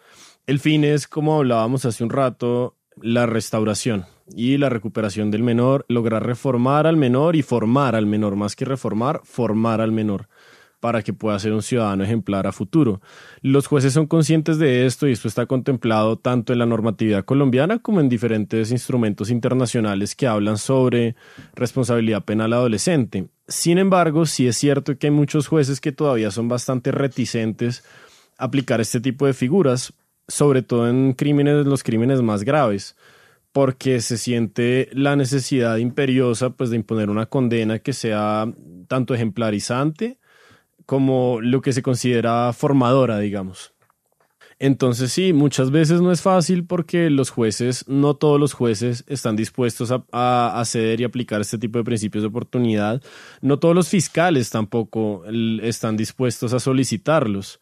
el 0.46 0.58
fin 0.58 0.84
es, 0.84 1.06
como 1.06 1.36
hablábamos 1.36 1.84
hace 1.84 2.04
un 2.04 2.10
rato, 2.10 2.76
la 3.00 3.26
restauración 3.26 4.04
y 4.34 4.58
la 4.58 4.68
recuperación 4.68 5.30
del 5.30 5.42
menor, 5.42 5.86
lograr 5.88 6.26
reformar 6.26 6.86
al 6.86 6.96
menor 6.96 7.36
y 7.36 7.42
formar 7.42 7.94
al 7.94 8.06
menor, 8.06 8.36
más 8.36 8.56
que 8.56 8.64
reformar, 8.64 9.20
formar 9.24 9.80
al 9.80 9.92
menor 9.92 10.28
para 10.84 11.02
que 11.02 11.14
pueda 11.14 11.38
ser 11.38 11.54
un 11.54 11.62
ciudadano 11.62 12.04
ejemplar 12.04 12.46
a 12.46 12.52
futuro. 12.52 13.00
Los 13.40 13.68
jueces 13.68 13.94
son 13.94 14.06
conscientes 14.06 14.58
de 14.58 14.84
esto 14.84 15.08
y 15.08 15.12
esto 15.12 15.28
está 15.28 15.46
contemplado 15.46 16.18
tanto 16.18 16.52
en 16.52 16.58
la 16.58 16.66
normatividad 16.66 17.24
colombiana 17.24 17.78
como 17.78 18.00
en 18.00 18.10
diferentes 18.10 18.70
instrumentos 18.70 19.30
internacionales 19.30 20.14
que 20.14 20.26
hablan 20.26 20.58
sobre 20.58 21.16
responsabilidad 21.54 22.26
penal 22.26 22.52
adolescente. 22.52 23.28
Sin 23.48 23.78
embargo, 23.78 24.26
sí 24.26 24.46
es 24.46 24.58
cierto 24.58 24.98
que 24.98 25.06
hay 25.06 25.10
muchos 25.10 25.48
jueces 25.48 25.80
que 25.80 25.90
todavía 25.90 26.30
son 26.30 26.48
bastante 26.48 26.92
reticentes 26.92 27.82
a 28.36 28.44
aplicar 28.44 28.82
este 28.82 29.00
tipo 29.00 29.24
de 29.24 29.32
figuras, 29.32 29.94
sobre 30.28 30.60
todo 30.60 30.90
en 30.90 31.14
crímenes, 31.14 31.64
los 31.64 31.82
crímenes 31.82 32.20
más 32.20 32.44
graves 32.44 32.94
porque 33.52 34.02
se 34.02 34.18
siente 34.18 34.90
la 34.92 35.16
necesidad 35.16 35.78
imperiosa 35.78 36.50
pues 36.50 36.68
de 36.68 36.76
imponer 36.76 37.08
una 37.08 37.24
condena 37.24 37.78
que 37.78 37.94
sea 37.94 38.52
tanto 38.86 39.14
ejemplarizante 39.14 40.18
como 40.86 41.40
lo 41.40 41.60
que 41.60 41.72
se 41.72 41.82
considera 41.82 42.52
formadora, 42.52 43.18
digamos. 43.18 43.74
Entonces 44.58 45.12
sí, 45.12 45.32
muchas 45.32 45.70
veces 45.70 46.00
no 46.00 46.12
es 46.12 46.22
fácil 46.22 46.64
porque 46.64 47.10
los 47.10 47.30
jueces, 47.30 47.86
no 47.88 48.14
todos 48.14 48.38
los 48.38 48.52
jueces 48.52 49.04
están 49.08 49.36
dispuestos 49.36 49.90
a, 49.90 50.60
acceder 50.60 51.00
y 51.00 51.04
aplicar 51.04 51.40
este 51.40 51.58
tipo 51.58 51.78
de 51.78 51.84
principios 51.84 52.22
de 52.22 52.28
oportunidad. 52.28 53.02
No 53.40 53.58
todos 53.58 53.74
los 53.74 53.88
fiscales 53.88 54.50
tampoco 54.50 55.24
están 55.62 55.96
dispuestos 55.96 56.52
a 56.52 56.60
solicitarlos, 56.60 57.60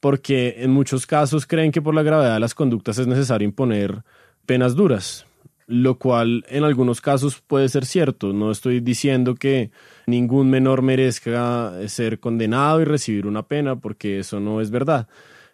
porque 0.00 0.56
en 0.58 0.70
muchos 0.70 1.06
casos 1.06 1.46
creen 1.46 1.72
que 1.72 1.82
por 1.82 1.94
la 1.94 2.02
gravedad 2.02 2.34
de 2.34 2.40
las 2.40 2.54
conductas 2.54 2.98
es 2.98 3.06
necesario 3.06 3.46
imponer 3.46 4.02
penas 4.44 4.74
duras 4.76 5.26
lo 5.66 5.98
cual 5.98 6.44
en 6.48 6.64
algunos 6.64 7.00
casos 7.00 7.42
puede 7.44 7.68
ser 7.68 7.84
cierto. 7.84 8.32
No 8.32 8.50
estoy 8.50 8.80
diciendo 8.80 9.34
que 9.34 9.70
ningún 10.06 10.48
menor 10.48 10.82
merezca 10.82 11.72
ser 11.88 12.20
condenado 12.20 12.80
y 12.80 12.84
recibir 12.84 13.26
una 13.26 13.42
pena, 13.42 13.76
porque 13.76 14.20
eso 14.20 14.40
no 14.40 14.60
es 14.60 14.70
verdad. 14.70 15.08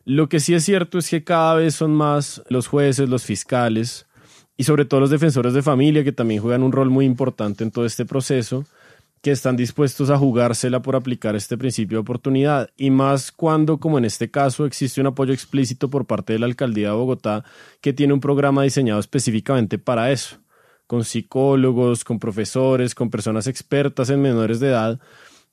Lo 0.05 0.29
que 0.29 0.41
sí 0.41 0.55
es 0.55 0.65
cierto 0.65 0.99
es 0.99 1.09
que 1.09 1.25
cada 1.25 1.55
vez 1.55 1.75
son 1.75 1.93
más 1.95 2.43
los 2.49 2.67
jueces, 2.67 3.09
los 3.09 3.25
fiscales 3.25 4.07
y 4.57 4.65
sobre 4.65 4.85
todo 4.85 5.01
los 5.01 5.11
defensores 5.11 5.55
de 5.55 5.63
familia, 5.63 6.05
que 6.05 6.13
también 6.13 6.43
juegan 6.43 6.63
un 6.63 6.73
rol 6.73 6.91
muy 6.91 7.07
importante 7.07 7.65
en 7.65 7.71
todo 7.71 7.87
este 7.87 8.05
proceso, 8.05 8.65
que 9.23 9.31
están 9.31 9.57
dispuestos 9.57 10.11
a 10.11 10.19
jugársela 10.19 10.83
por 10.83 10.97
aplicar 10.97 11.37
este 11.37 11.57
principio 11.57 11.97
de 11.97 12.01
oportunidad, 12.03 12.71
y 12.77 12.91
más 12.91 13.31
cuando, 13.31 13.79
como 13.79 13.97
en 13.97 14.05
este 14.05 14.31
caso, 14.31 14.67
existe 14.67 15.01
un 15.01 15.07
apoyo 15.07 15.33
explícito 15.33 15.89
por 15.89 16.07
parte 16.07 16.33
de 16.33 16.41
la 16.41 16.47
Alcaldía 16.47 16.89
de 16.89 16.95
Bogotá, 16.95 17.45
que 17.81 17.93
tiene 17.93 18.13
un 18.13 18.21
programa 18.21 18.65
diseñado 18.65 18.99
específicamente 18.99 19.79
para 19.79 20.11
eso, 20.11 20.39
con 20.93 21.05
psicólogos, 21.07 22.05
con 22.05 22.19
profesores, 22.19 22.95
con 22.95 23.09
personas 23.09 23.47
expertas 23.47 24.11
en 24.11 24.21
menores 24.21 24.61
de 24.61 24.69
edad, 24.69 25.01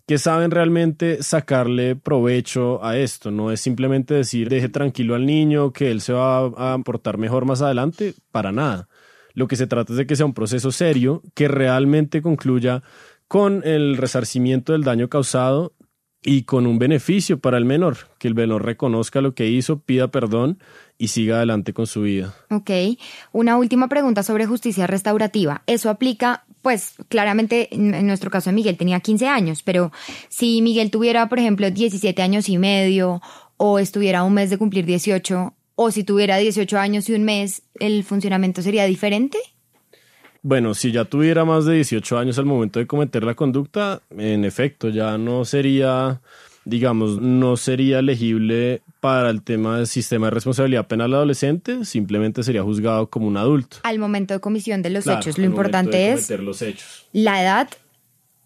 que 0.05 0.17
saben 0.17 0.51
realmente 0.51 1.23
sacarle 1.23 1.95
provecho 1.95 2.83
a 2.83 2.97
esto. 2.97 3.31
No 3.31 3.49
es 3.49 3.61
simplemente 3.61 4.13
decir, 4.13 4.49
deje 4.49 4.67
tranquilo 4.67 5.15
al 5.15 5.25
niño, 5.25 5.71
que 5.71 5.91
él 5.91 6.01
se 6.01 6.11
va 6.11 6.73
a 6.73 6.77
portar 6.79 7.17
mejor 7.17 7.45
más 7.45 7.61
adelante, 7.61 8.15
para 8.33 8.51
nada. 8.51 8.89
Lo 9.33 9.47
que 9.47 9.55
se 9.55 9.65
trata 9.65 9.93
es 9.93 9.97
de 9.97 10.05
que 10.05 10.17
sea 10.17 10.25
un 10.25 10.33
proceso 10.33 10.73
serio, 10.73 11.23
que 11.35 11.47
realmente 11.47 12.21
concluya 12.21 12.83
con 13.29 13.61
el 13.63 13.95
resarcimiento 13.95 14.73
del 14.73 14.83
daño 14.83 15.07
causado 15.07 15.71
y 16.23 16.43
con 16.43 16.67
un 16.67 16.79
beneficio 16.79 17.39
para 17.39 17.57
el 17.57 17.65
menor, 17.65 17.97
que 18.17 18.27
el 18.27 18.35
menor 18.35 18.65
reconozca 18.65 19.21
lo 19.21 19.33
que 19.33 19.47
hizo, 19.47 19.79
pida 19.79 20.09
perdón 20.09 20.59
y 20.97 21.07
siga 21.09 21.37
adelante 21.37 21.73
con 21.73 21.87
su 21.87 22.01
vida. 22.01 22.35
Ok, 22.49 22.69
una 23.31 23.57
última 23.57 23.87
pregunta 23.87 24.21
sobre 24.21 24.45
justicia 24.45 24.85
restaurativa. 24.85 25.63
Eso 25.65 25.89
aplica, 25.89 26.43
pues 26.61 26.95
claramente 27.07 27.73
en 27.73 28.05
nuestro 28.05 28.29
caso 28.29 28.51
Miguel 28.51 28.77
tenía 28.77 28.99
15 28.99 29.27
años, 29.27 29.63
pero 29.63 29.91
si 30.27 30.61
Miguel 30.61 30.91
tuviera, 30.91 31.29
por 31.29 31.39
ejemplo, 31.39 31.71
17 31.71 32.21
años 32.21 32.49
y 32.49 32.57
medio 32.57 33.21
o 33.55 33.79
estuviera 33.79 34.23
un 34.23 34.33
mes 34.33 34.49
de 34.49 34.57
cumplir 34.57 34.85
18 34.85 35.53
o 35.75 35.91
si 35.91 36.03
tuviera 36.03 36.35
18 36.35 36.77
años 36.77 37.07
y 37.07 37.13
un 37.13 37.23
mes, 37.23 37.61
¿el 37.79 38.03
funcionamiento 38.03 38.61
sería 38.61 38.83
diferente? 38.83 39.37
Bueno, 40.41 40.73
si 40.73 40.91
ya 40.91 41.05
tuviera 41.05 41.43
más 41.45 41.65
de 41.65 41.75
18 41.75 42.17
años 42.17 42.37
al 42.39 42.45
momento 42.45 42.79
de 42.79 42.87
cometer 42.87 43.23
la 43.23 43.35
conducta, 43.35 44.01
en 44.17 44.45
efecto, 44.45 44.89
ya 44.89 45.17
no 45.17 45.43
sería, 45.43 46.21
digamos, 46.65 47.21
no 47.21 47.57
sería 47.57 47.99
elegible 47.99 48.81
para 49.01 49.29
el 49.29 49.41
tema 49.41 49.77
del 49.77 49.87
sistema 49.87 50.27
de 50.27 50.31
responsabilidad 50.31 50.87
penal 50.87 51.13
adolescente, 51.13 51.83
simplemente 51.85 52.43
sería 52.43 52.63
juzgado 52.63 53.07
como 53.07 53.27
un 53.27 53.37
adulto. 53.37 53.77
Al 53.83 53.99
momento 53.99 54.33
de 54.33 54.39
comisión 54.39 54.81
de 54.81 54.89
los 54.91 55.07
hechos, 55.07 55.37
lo 55.37 55.45
importante 55.45 56.11
es 56.11 56.29
los 56.29 56.61
hechos. 56.61 57.07
la 57.11 57.41
edad 57.41 57.69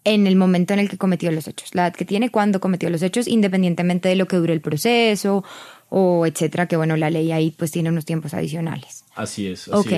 en 0.04 0.26
el 0.26 0.36
momento 0.36 0.74
en 0.74 0.80
el 0.80 0.88
que 0.88 0.98
cometió 0.98 1.32
los 1.32 1.48
hechos, 1.48 1.74
la 1.74 1.86
edad 1.86 1.94
que 1.94 2.04
tiene 2.04 2.30
cuando 2.30 2.60
cometió 2.60 2.90
los 2.90 3.02
hechos, 3.02 3.26
independientemente 3.26 4.08
de 4.08 4.16
lo 4.16 4.26
que 4.26 4.36
dure 4.36 4.52
el 4.52 4.60
proceso 4.60 5.44
o 5.88 6.26
etcétera, 6.26 6.66
que 6.66 6.76
bueno, 6.76 6.96
la 6.96 7.08
ley 7.08 7.32
ahí 7.32 7.54
pues 7.56 7.70
tiene 7.70 7.88
unos 7.88 8.04
tiempos 8.04 8.34
adicionales. 8.34 9.03
Así 9.14 9.46
es. 9.46 9.68
Así 9.68 9.72
ok. 9.72 9.92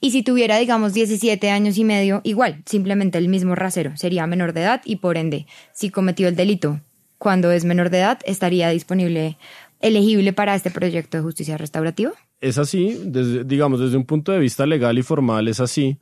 Y 0.00 0.10
si 0.10 0.22
tuviera, 0.22 0.58
digamos, 0.58 0.94
17 0.94 1.50
años 1.50 1.76
y 1.78 1.84
medio, 1.84 2.20
igual, 2.24 2.62
simplemente 2.66 3.18
el 3.18 3.28
mismo 3.28 3.54
rasero, 3.54 3.96
sería 3.96 4.26
menor 4.26 4.52
de 4.52 4.62
edad 4.62 4.82
y 4.84 4.96
por 4.96 5.16
ende, 5.16 5.46
si 5.72 5.90
cometió 5.90 6.28
el 6.28 6.36
delito 6.36 6.80
cuando 7.18 7.52
es 7.52 7.64
menor 7.64 7.90
de 7.90 7.98
edad, 7.98 8.18
estaría 8.24 8.70
disponible, 8.70 9.38
elegible 9.80 10.32
para 10.32 10.54
este 10.54 10.70
proyecto 10.70 11.16
de 11.16 11.22
justicia 11.22 11.56
restaurativa. 11.56 12.12
Es 12.40 12.58
así, 12.58 13.00
desde, 13.04 13.44
digamos, 13.44 13.78
desde 13.78 13.96
un 13.96 14.04
punto 14.04 14.32
de 14.32 14.40
vista 14.40 14.66
legal 14.66 14.98
y 14.98 15.02
formal 15.02 15.46
es 15.46 15.60
así. 15.60 15.98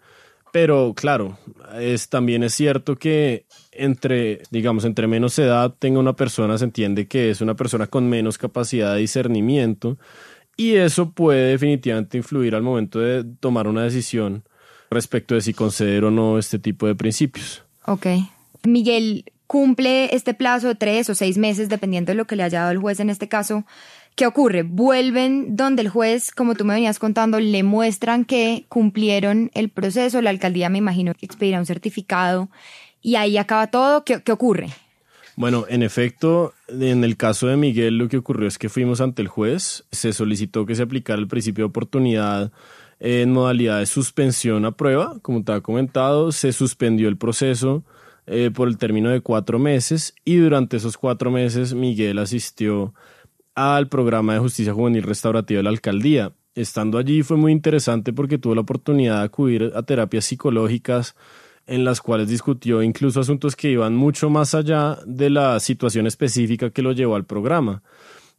Pero 0.53 0.95
claro, 0.97 1.39
es, 1.79 2.09
también 2.09 2.43
es 2.43 2.55
cierto 2.55 2.97
que 2.97 3.45
entre, 3.71 4.43
digamos, 4.51 4.85
entre 4.85 5.07
menos 5.07 5.39
edad 5.39 5.75
tenga 5.79 6.01
una 6.01 6.15
persona, 6.15 6.59
se 6.59 6.65
entiende 6.65 7.07
que 7.07 7.31
es 7.31 7.41
una 7.41 7.55
persona 7.55 7.87
con 7.87 8.09
menos 8.09 8.39
capacidad 8.39 8.95
de 8.95 9.01
discernimiento 9.01 9.99
y 10.61 10.77
eso 10.77 11.11
puede 11.13 11.53
definitivamente 11.53 12.19
influir 12.19 12.55
al 12.55 12.63
momento 12.63 12.99
de 12.99 13.25
tomar 13.25 13.67
una 13.67 13.83
decisión 13.83 14.45
respecto 14.91 15.35
de 15.35 15.41
si 15.41 15.55
conceder 15.55 16.05
o 16.05 16.11
no 16.11 16.39
este 16.39 16.59
tipo 16.59 16.87
de 16.87 16.95
principios. 16.95 17.63
Ok. 17.87 18.07
Miguel 18.65 19.25
cumple 19.47 20.15
este 20.15 20.35
plazo 20.35 20.69
de 20.69 20.75
tres 20.75 21.09
o 21.09 21.15
seis 21.15 21.39
meses, 21.39 21.71
dependiendo 21.71 22.13
de 22.13 22.17
lo 22.17 22.27
que 22.27 22.37
le 22.37 22.43
haya 22.43 22.61
dado 22.61 22.73
el 22.73 22.79
juez 22.79 23.01
en 23.01 23.09
este 23.09 23.27
caso, 23.27 23.65
¿Qué 24.17 24.27
ocurre? 24.27 24.65
Vuelven 24.65 25.57
donde 25.57 25.81
el 25.81 25.89
juez, 25.89 26.31
como 26.31 26.55
tú 26.55 26.65
me 26.65 26.75
venías 26.75 26.99
contando, 26.99 27.41
le 27.41 27.63
muestran 27.63 28.25
que 28.25 28.67
cumplieron 28.69 29.51
el 29.55 29.71
proceso, 29.71 30.21
la 30.21 30.29
alcaldía 30.29 30.69
me 30.69 30.79
imagino 30.79 31.15
que 31.15 31.25
expedirá 31.25 31.59
un 31.59 31.65
certificado 31.65 32.51
y 33.01 33.15
ahí 33.15 33.39
acaba 33.39 33.69
todo. 33.69 34.05
¿Qué, 34.05 34.23
¿Qué, 34.23 34.33
ocurre? 34.33 34.69
Bueno, 35.41 35.65
en 35.71 35.83
efecto, 35.83 36.53
en 36.69 37.03
el 37.03 37.17
caso 37.17 37.47
de 37.47 37.57
Miguel 37.57 37.97
lo 37.97 38.11
que 38.11 38.19
ocurrió 38.19 38.47
es 38.47 38.59
que 38.59 38.69
fuimos 38.69 39.01
ante 39.01 39.23
el 39.23 39.29
juez, 39.29 39.87
se 39.91 40.13
solicitó 40.13 40.67
que 40.67 40.75
se 40.75 40.83
aplicara 40.83 41.19
el 41.19 41.29
principio 41.29 41.65
de 41.65 41.69
oportunidad 41.71 42.53
en 42.99 43.33
modalidad 43.33 43.79
de 43.79 43.87
suspensión 43.87 44.67
a 44.67 44.73
prueba, 44.73 45.19
como 45.23 45.43
te 45.43 45.53
ha 45.53 45.63
comentado, 45.63 46.31
se 46.31 46.53
suspendió 46.53 47.09
el 47.09 47.17
proceso 47.17 47.85
eh, 48.27 48.51
por 48.55 48.69
el 48.69 48.77
término 48.77 49.09
de 49.09 49.23
cuatro 49.23 49.59
meses 49.59 50.15
y 50.27 50.37
durante 50.37 50.77
esos 50.77 50.99
cuatro 50.99 51.31
meses 51.31 51.73
Miguel 51.73 52.19
asistió 52.19 52.93
al 53.55 53.89
programa 53.89 54.35
de 54.35 54.41
justicia 54.41 54.75
juvenil 54.75 55.05
restaurativa 55.05 55.61
de 55.61 55.65
la 55.65 55.71
alcaldía. 55.71 56.35
Estando 56.55 56.99
allí 56.99 57.23
fue 57.23 57.39
muy 57.39 57.53
interesante 57.53 58.13
porque 58.13 58.37
tuvo 58.37 58.55
la 58.55 58.61
oportunidad 58.61 59.21
de 59.21 59.25
acudir 59.25 59.73
a 59.75 59.83
terapias 59.85 60.27
psicológicas 60.27 61.17
en 61.71 61.85
las 61.85 62.01
cuales 62.01 62.29
discutió 62.29 62.83
incluso 62.83 63.21
asuntos 63.21 63.57
que 63.57 63.71
iban 63.71 63.95
mucho 63.95 64.29
más 64.29 64.55
allá 64.55 64.99
de 65.07 65.31
la 65.31 65.59
situación 65.61 66.07
específica 66.07 66.71
que 66.71 66.83
lo 66.83 66.93
llevó 66.93 67.15
al 67.15 67.25
programa. 67.25 67.83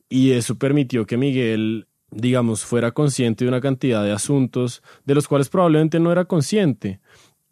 Y 0.09 0.31
eso 0.31 0.55
permitió 0.55 1.05
que 1.05 1.17
Miguel 1.17 1.87
digamos, 2.11 2.65
fuera 2.65 2.91
consciente 2.91 3.45
de 3.45 3.49
una 3.49 3.61
cantidad 3.61 4.03
de 4.03 4.11
asuntos 4.11 4.83
de 5.05 5.15
los 5.15 5.27
cuales 5.27 5.47
probablemente 5.47 5.99
no 5.99 6.11
era 6.11 6.25
consciente. 6.25 6.99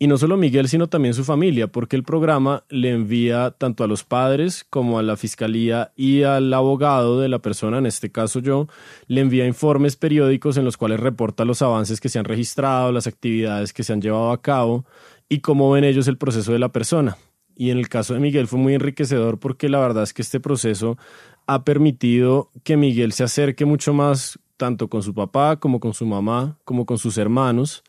Y 0.01 0.07
no 0.07 0.17
solo 0.17 0.37
Miguel, 0.37 0.69
sino 0.69 0.87
también 0.87 1.13
su 1.13 1.25
familia, 1.25 1.67
porque 1.67 1.97
el 1.97 2.03
programa 2.03 2.63
le 2.69 2.91
envía 2.91 3.51
tanto 3.51 3.83
a 3.83 3.87
los 3.87 4.05
padres 4.05 4.65
como 4.69 4.97
a 4.97 5.03
la 5.03 5.17
fiscalía 5.17 5.91
y 5.97 6.23
al 6.23 6.53
abogado 6.53 7.19
de 7.19 7.27
la 7.27 7.39
persona, 7.39 7.79
en 7.79 7.85
este 7.85 8.09
caso 8.09 8.39
yo, 8.39 8.67
le 9.07 9.19
envía 9.19 9.45
informes 9.45 9.97
periódicos 9.97 10.55
en 10.55 10.63
los 10.63 10.77
cuales 10.77 11.01
reporta 11.01 11.43
los 11.43 11.61
avances 11.61 11.99
que 11.99 12.07
se 12.07 12.17
han 12.17 12.23
registrado, 12.23 12.93
las 12.93 13.07
actividades 13.07 13.73
que 13.73 13.83
se 13.83 13.91
han 13.91 14.01
llevado 14.01 14.31
a 14.31 14.41
cabo 14.41 14.85
y 15.29 15.39
cómo 15.39 15.71
ven 15.71 15.83
ellos 15.83 16.07
el 16.07 16.17
proceso 16.17 16.51
de 16.51 16.59
la 16.59 16.69
persona. 16.69 17.17
Y 17.55 17.71
en 17.71 17.77
el 17.77 17.87
caso 17.87 18.13
de 18.13 18.19
Miguel 18.19 18.47
fue 18.47 18.59
muy 18.59 18.73
enriquecedor 18.73 19.39
porque 19.39 19.69
la 19.69 19.79
verdad 19.79 20.03
es 20.03 20.13
que 20.13 20.21
este 20.21 20.39
proceso 20.39 20.97
ha 21.45 21.63
permitido 21.63 22.49
que 22.63 22.77
Miguel 22.77 23.11
se 23.11 23.23
acerque 23.23 23.65
mucho 23.65 23.93
más 23.93 24.39
tanto 24.57 24.89
con 24.89 25.03
su 25.03 25.13
papá 25.13 25.57
como 25.57 25.79
con 25.79 25.93
su 25.93 26.05
mamá, 26.05 26.57
como 26.65 26.85
con 26.85 26.97
sus 26.97 27.17
hermanos 27.17 27.83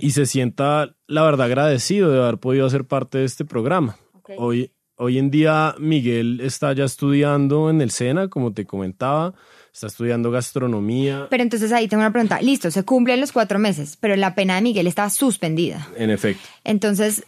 y 0.00 0.10
se 0.10 0.26
sienta, 0.26 0.96
la 1.06 1.22
verdad, 1.22 1.46
agradecido 1.46 2.10
de 2.10 2.22
haber 2.22 2.38
podido 2.38 2.66
hacer 2.66 2.86
parte 2.86 3.18
de 3.18 3.24
este 3.24 3.44
programa. 3.44 3.96
Hoy, 4.38 4.72
hoy 4.96 5.18
en 5.18 5.30
día 5.30 5.74
Miguel 5.78 6.40
está 6.40 6.72
ya 6.72 6.84
estudiando 6.84 7.68
en 7.68 7.80
el 7.80 7.90
SENA, 7.90 8.28
como 8.28 8.52
te 8.52 8.66
comentaba, 8.66 9.34
está 9.72 9.86
estudiando 9.86 10.30
gastronomía. 10.30 11.26
Pero 11.30 11.42
entonces 11.42 11.72
ahí 11.72 11.88
tengo 11.88 12.02
una 12.02 12.12
pregunta. 12.12 12.40
Listo, 12.40 12.70
se 12.70 12.82
cumplen 12.84 13.20
los 13.20 13.32
cuatro 13.32 13.58
meses, 13.58 13.96
pero 13.98 14.16
la 14.16 14.34
pena 14.34 14.56
de 14.56 14.62
Miguel 14.62 14.86
está 14.86 15.08
suspendida. 15.10 15.88
En 15.96 16.10
efecto. 16.10 16.46
Entonces, 16.64 17.24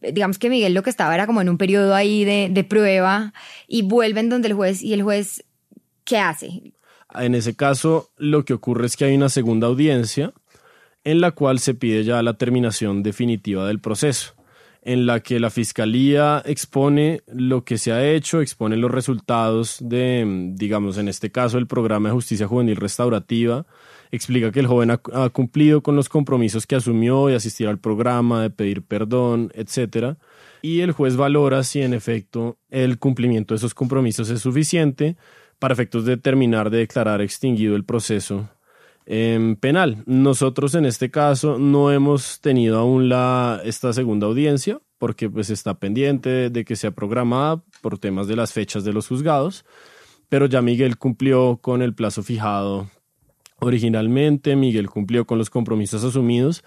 digamos 0.00 0.38
que 0.38 0.50
Miguel 0.50 0.74
lo 0.74 0.82
que 0.82 0.90
estaba 0.90 1.14
era 1.14 1.26
como 1.26 1.40
en 1.40 1.48
un 1.48 1.58
periodo 1.58 1.94
ahí 1.94 2.24
de, 2.24 2.48
de 2.50 2.64
prueba 2.64 3.32
y 3.66 3.82
vuelven 3.82 4.28
donde 4.28 4.48
el 4.48 4.54
juez 4.54 4.82
y 4.82 4.92
el 4.92 5.02
juez, 5.02 5.44
¿qué 6.04 6.18
hace? 6.18 6.74
En 7.14 7.34
ese 7.34 7.54
caso, 7.54 8.10
lo 8.16 8.44
que 8.44 8.52
ocurre 8.52 8.86
es 8.86 8.96
que 8.96 9.04
hay 9.04 9.14
una 9.14 9.28
segunda 9.28 9.66
audiencia 9.66 10.32
en 11.04 11.20
la 11.20 11.30
cual 11.30 11.60
se 11.60 11.74
pide 11.74 12.04
ya 12.04 12.22
la 12.22 12.34
terminación 12.34 13.02
definitiva 13.02 13.66
del 13.66 13.78
proceso, 13.78 14.34
en 14.86 15.04
la 15.04 15.18
que 15.18 15.40
la 15.40 15.50
Fiscalía 15.50 16.40
expone 16.46 17.22
lo 17.26 17.64
que 17.64 17.76
se 17.76 17.90
ha 17.90 18.08
hecho, 18.08 18.40
expone 18.40 18.76
los 18.76 18.88
resultados 18.88 19.78
de, 19.80 20.52
digamos, 20.54 20.96
en 20.96 21.08
este 21.08 21.32
caso, 21.32 21.58
el 21.58 21.66
programa 21.66 22.08
de 22.08 22.14
justicia 22.14 22.46
juvenil 22.46 22.76
restaurativa, 22.76 23.66
explica 24.12 24.52
que 24.52 24.60
el 24.60 24.68
joven 24.68 24.92
ha, 24.92 25.28
cumplido 25.30 25.82
con 25.82 25.96
los 25.96 26.08
compromisos 26.08 26.68
que 26.68 26.76
asumió 26.76 27.26
de 27.26 27.34
asistir 27.34 27.66
al 27.66 27.80
programa, 27.80 28.42
de 28.42 28.50
pedir 28.50 28.82
perdón, 28.82 29.50
etc. 29.54 30.18
Y 30.62 30.82
el 30.82 30.92
juez 30.92 31.16
valora 31.16 31.64
si 31.64 31.82
en 31.82 31.92
efecto 31.92 32.56
el 32.70 33.00
cumplimiento 33.00 33.54
de 33.54 33.58
esos 33.58 33.74
compromisos 33.74 34.30
es 34.30 34.40
suficiente 34.40 35.16
para 35.58 35.74
efectos 35.74 36.04
de 36.04 36.16
terminar 36.16 36.70
de 36.70 36.78
declarar 36.78 37.22
extinguido 37.22 37.74
el 37.74 37.84
proceso 37.84 38.48
penal. 39.06 40.02
Nosotros 40.06 40.74
en 40.74 40.84
este 40.84 41.10
caso 41.10 41.58
no 41.58 41.92
hemos 41.92 42.40
tenido 42.40 42.78
aún 42.78 43.08
la, 43.08 43.60
esta 43.64 43.92
segunda 43.92 44.26
audiencia 44.26 44.80
porque 44.98 45.28
pues 45.28 45.50
está 45.50 45.78
pendiente 45.78 46.50
de 46.50 46.64
que 46.64 46.76
sea 46.76 46.90
programada 46.90 47.62
por 47.82 47.98
temas 47.98 48.26
de 48.26 48.36
las 48.36 48.52
fechas 48.52 48.84
de 48.84 48.92
los 48.92 49.08
juzgados, 49.08 49.64
pero 50.28 50.46
ya 50.46 50.62
Miguel 50.62 50.96
cumplió 50.96 51.58
con 51.58 51.82
el 51.82 51.94
plazo 51.94 52.22
fijado 52.22 52.90
originalmente, 53.58 54.56
Miguel 54.56 54.88
cumplió 54.88 55.26
con 55.26 55.38
los 55.38 55.50
compromisos 55.50 56.04
asumidos, 56.04 56.64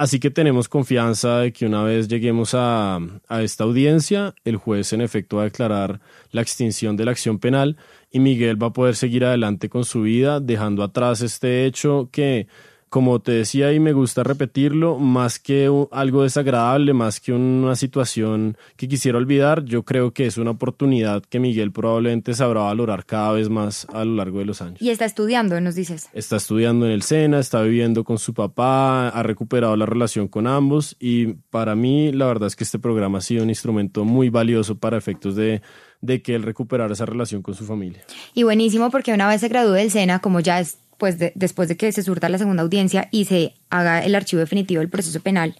así 0.00 0.18
que 0.18 0.30
tenemos 0.30 0.66
confianza 0.66 1.40
de 1.40 1.52
que 1.52 1.66
una 1.66 1.82
vez 1.82 2.08
lleguemos 2.08 2.54
a, 2.54 2.98
a 3.28 3.42
esta 3.42 3.64
audiencia, 3.64 4.34
el 4.44 4.56
juez 4.56 4.94
en 4.94 5.02
efecto 5.02 5.36
va 5.36 5.42
a 5.42 5.44
declarar 5.44 6.00
la 6.30 6.40
extinción 6.40 6.96
de 6.96 7.04
la 7.04 7.10
acción 7.10 7.38
penal 7.38 7.76
y 8.10 8.18
Miguel 8.18 8.60
va 8.60 8.68
a 8.68 8.72
poder 8.72 8.96
seguir 8.96 9.26
adelante 9.26 9.68
con 9.68 9.84
su 9.84 10.00
vida, 10.00 10.40
dejando 10.40 10.82
atrás 10.84 11.20
este 11.20 11.66
hecho 11.66 12.08
que, 12.10 12.46
como 12.90 13.20
te 13.20 13.30
decía 13.30 13.72
y 13.72 13.78
me 13.78 13.92
gusta 13.92 14.24
repetirlo, 14.24 14.98
más 14.98 15.38
que 15.38 15.70
algo 15.92 16.24
desagradable, 16.24 16.92
más 16.92 17.20
que 17.20 17.32
una 17.32 17.76
situación 17.76 18.56
que 18.76 18.88
quisiera 18.88 19.16
olvidar, 19.16 19.64
yo 19.64 19.84
creo 19.84 20.12
que 20.12 20.26
es 20.26 20.36
una 20.38 20.50
oportunidad 20.50 21.22
que 21.22 21.38
Miguel 21.38 21.70
probablemente 21.70 22.34
sabrá 22.34 22.62
valorar 22.62 23.06
cada 23.06 23.32
vez 23.32 23.48
más 23.48 23.86
a 23.92 24.04
lo 24.04 24.16
largo 24.16 24.40
de 24.40 24.44
los 24.44 24.60
años. 24.60 24.82
Y 24.82 24.90
está 24.90 25.04
estudiando, 25.04 25.60
nos 25.60 25.76
dices. 25.76 26.08
Está 26.12 26.36
estudiando 26.36 26.84
en 26.84 26.92
el 26.92 27.02
SENA, 27.02 27.38
está 27.38 27.62
viviendo 27.62 28.02
con 28.02 28.18
su 28.18 28.34
papá, 28.34 29.08
ha 29.08 29.22
recuperado 29.22 29.76
la 29.76 29.86
relación 29.86 30.26
con 30.26 30.48
ambos 30.48 30.96
y 30.98 31.34
para 31.50 31.76
mí 31.76 32.10
la 32.10 32.26
verdad 32.26 32.48
es 32.48 32.56
que 32.56 32.64
este 32.64 32.80
programa 32.80 33.18
ha 33.18 33.22
sido 33.22 33.44
un 33.44 33.50
instrumento 33.50 34.04
muy 34.04 34.30
valioso 34.30 34.76
para 34.76 34.98
efectos 34.98 35.36
de 35.36 35.62
de 36.02 36.22
que 36.22 36.34
él 36.34 36.42
recuperara 36.42 36.94
esa 36.94 37.04
relación 37.04 37.42
con 37.42 37.54
su 37.54 37.66
familia. 37.66 38.02
Y 38.32 38.42
buenísimo 38.42 38.90
porque 38.90 39.12
una 39.12 39.28
vez 39.28 39.42
se 39.42 39.48
gradúe 39.48 39.74
del 39.74 39.90
SENA, 39.90 40.20
como 40.20 40.40
ya 40.40 40.58
es 40.58 40.78
pues 41.00 41.16
después 41.34 41.68
de 41.68 41.76
que 41.76 41.90
se 41.90 42.02
surta 42.02 42.28
la 42.28 42.38
segunda 42.38 42.62
audiencia 42.62 43.08
y 43.10 43.24
se 43.24 43.54
haga 43.70 44.04
el 44.04 44.14
archivo 44.14 44.40
definitivo 44.40 44.80
del 44.80 44.90
proceso 44.90 45.18
penal 45.20 45.56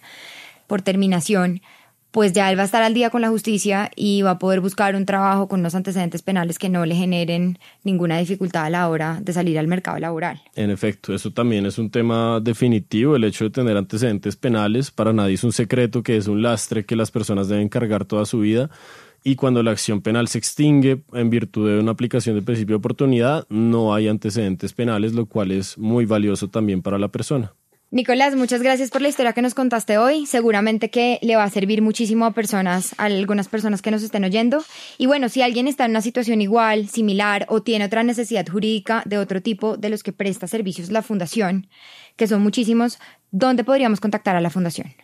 por 0.68 0.83
terminación, 0.83 1.62
pues 2.11 2.35
ya 2.35 2.50
él 2.50 2.59
va 2.59 2.62
a 2.62 2.66
estar 2.66 2.83
al 2.83 2.92
día 2.92 3.09
con 3.09 3.22
la 3.22 3.31
justicia 3.31 3.90
y 3.96 4.20
va 4.20 4.33
a 4.33 4.38
poder 4.38 4.61
buscar 4.61 4.94
un 4.96 5.07
trabajo 5.07 5.48
con 5.48 5.61
unos 5.61 5.74
antecedentes 5.74 6.20
penales 6.20 6.59
que 6.59 6.68
no 6.68 6.85
le 6.85 6.94
generen 6.94 7.59
ninguna 7.83 8.18
dificultad 8.18 8.66
a 8.66 8.70
la 8.70 8.88
hora 8.88 9.18
de 9.22 9.33
salir 9.33 9.59
al 9.59 9.66
mercado 9.66 9.98
laboral. 9.98 10.42
En 10.57 10.70
efecto, 10.70 11.14
eso 11.14 11.33
también 11.33 11.64
es 11.64 11.79
un 11.79 11.90
tema 11.90 12.38
definitivo, 12.40 13.16
el 13.16 13.24
hecho 13.24 13.44
de 13.44 13.50
tener 13.50 13.79
antecedentes 13.79 14.37
penales, 14.37 14.90
para 14.90 15.14
nadie 15.14 15.35
es 15.35 15.44
un 15.44 15.53
secreto 15.53 16.03
que 16.03 16.18
es 16.18 16.29
un 16.29 16.42
lastre 16.42 16.85
que 16.85 16.96
las 16.96 17.11
personas 17.11 17.48
deben 17.48 17.70
cargar 17.70 18.05
toda 18.05 18.26
su 18.26 18.40
vida 18.40 18.68
y 19.22 19.37
cuando 19.37 19.62
la 19.62 19.72
acción 19.72 20.00
penal 20.00 20.28
se 20.28 20.38
extingue 20.38 21.02
en 21.12 21.30
virtud 21.30 21.68
de 21.68 21.80
una 21.80 21.92
aplicación 21.92 22.35
del 22.35 22.44
principio 22.44 22.74
de 22.74 22.78
oportunidad, 22.78 23.46
no 23.48 23.94
hay 23.94 24.09
antecedentes 24.09 24.72
penales, 24.72 25.12
lo 25.12 25.26
cual 25.26 25.50
es 25.50 25.76
muy 25.78 26.06
valioso 26.06 26.48
también 26.48 26.83
para 26.83 26.98
la 26.98 27.09
persona. 27.09 27.52
Nicolás, 27.92 28.37
muchas 28.37 28.62
gracias 28.62 28.88
por 28.90 29.02
la 29.02 29.09
historia 29.09 29.33
que 29.33 29.42
nos 29.42 29.54
contaste 29.54 29.98
hoy. 29.98 30.24
Seguramente 30.24 30.90
que 30.90 31.18
le 31.22 31.35
va 31.35 31.42
a 31.42 31.50
servir 31.50 31.83
muchísimo 31.83 32.24
a 32.24 32.30
personas, 32.30 32.94
a 32.98 33.06
algunas 33.06 33.48
personas 33.48 33.83
que 33.83 33.90
nos 33.90 34.04
estén 34.04 34.22
oyendo. 34.22 34.64
Y 34.96 35.06
bueno, 35.06 35.28
si 35.28 35.42
alguien 35.42 35.66
está 35.66 35.87
en 35.87 35.90
una 35.90 36.00
situación 36.00 36.40
igual, 36.40 36.88
similar 36.88 37.46
o 37.48 37.62
tiene 37.62 37.87
otra 37.87 38.04
necesidad 38.04 38.46
jurídica 38.46 39.02
de 39.06 39.18
otro 39.18 39.42
tipo 39.42 39.76
de 39.76 39.90
los 39.90 40.04
que 40.04 40.12
presta 40.12 40.46
servicios 40.46 40.92
la 40.92 41.02
fundación, 41.02 41.66
que 42.14 42.28
son 42.28 42.42
muchísimos, 42.42 43.00
¿dónde 43.33 43.64
podríamos 43.64 43.98
contactar 43.98 44.37
a 44.37 44.40
la 44.40 44.50
fundación? 44.50 44.94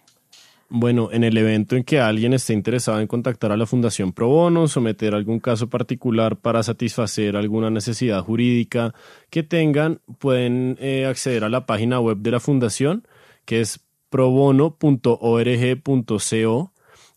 Bueno, 0.68 1.10
en 1.12 1.22
el 1.22 1.36
evento 1.36 1.76
en 1.76 1.84
que 1.84 2.00
alguien 2.00 2.32
esté 2.32 2.52
interesado 2.52 3.00
en 3.00 3.06
contactar 3.06 3.52
a 3.52 3.56
la 3.56 3.66
Fundación 3.66 4.12
Pro 4.12 4.26
Bono, 4.28 4.66
someter 4.66 5.14
algún 5.14 5.38
caso 5.38 5.70
particular 5.70 6.36
para 6.36 6.64
satisfacer 6.64 7.36
alguna 7.36 7.70
necesidad 7.70 8.20
jurídica 8.22 8.92
que 9.30 9.44
tengan, 9.44 10.00
pueden 10.18 10.76
eh, 10.80 11.06
acceder 11.06 11.44
a 11.44 11.48
la 11.48 11.66
página 11.66 12.00
web 12.00 12.18
de 12.18 12.32
la 12.32 12.40
Fundación, 12.40 13.06
que 13.44 13.60
es 13.60 13.78
probono.org.co. 14.10 16.72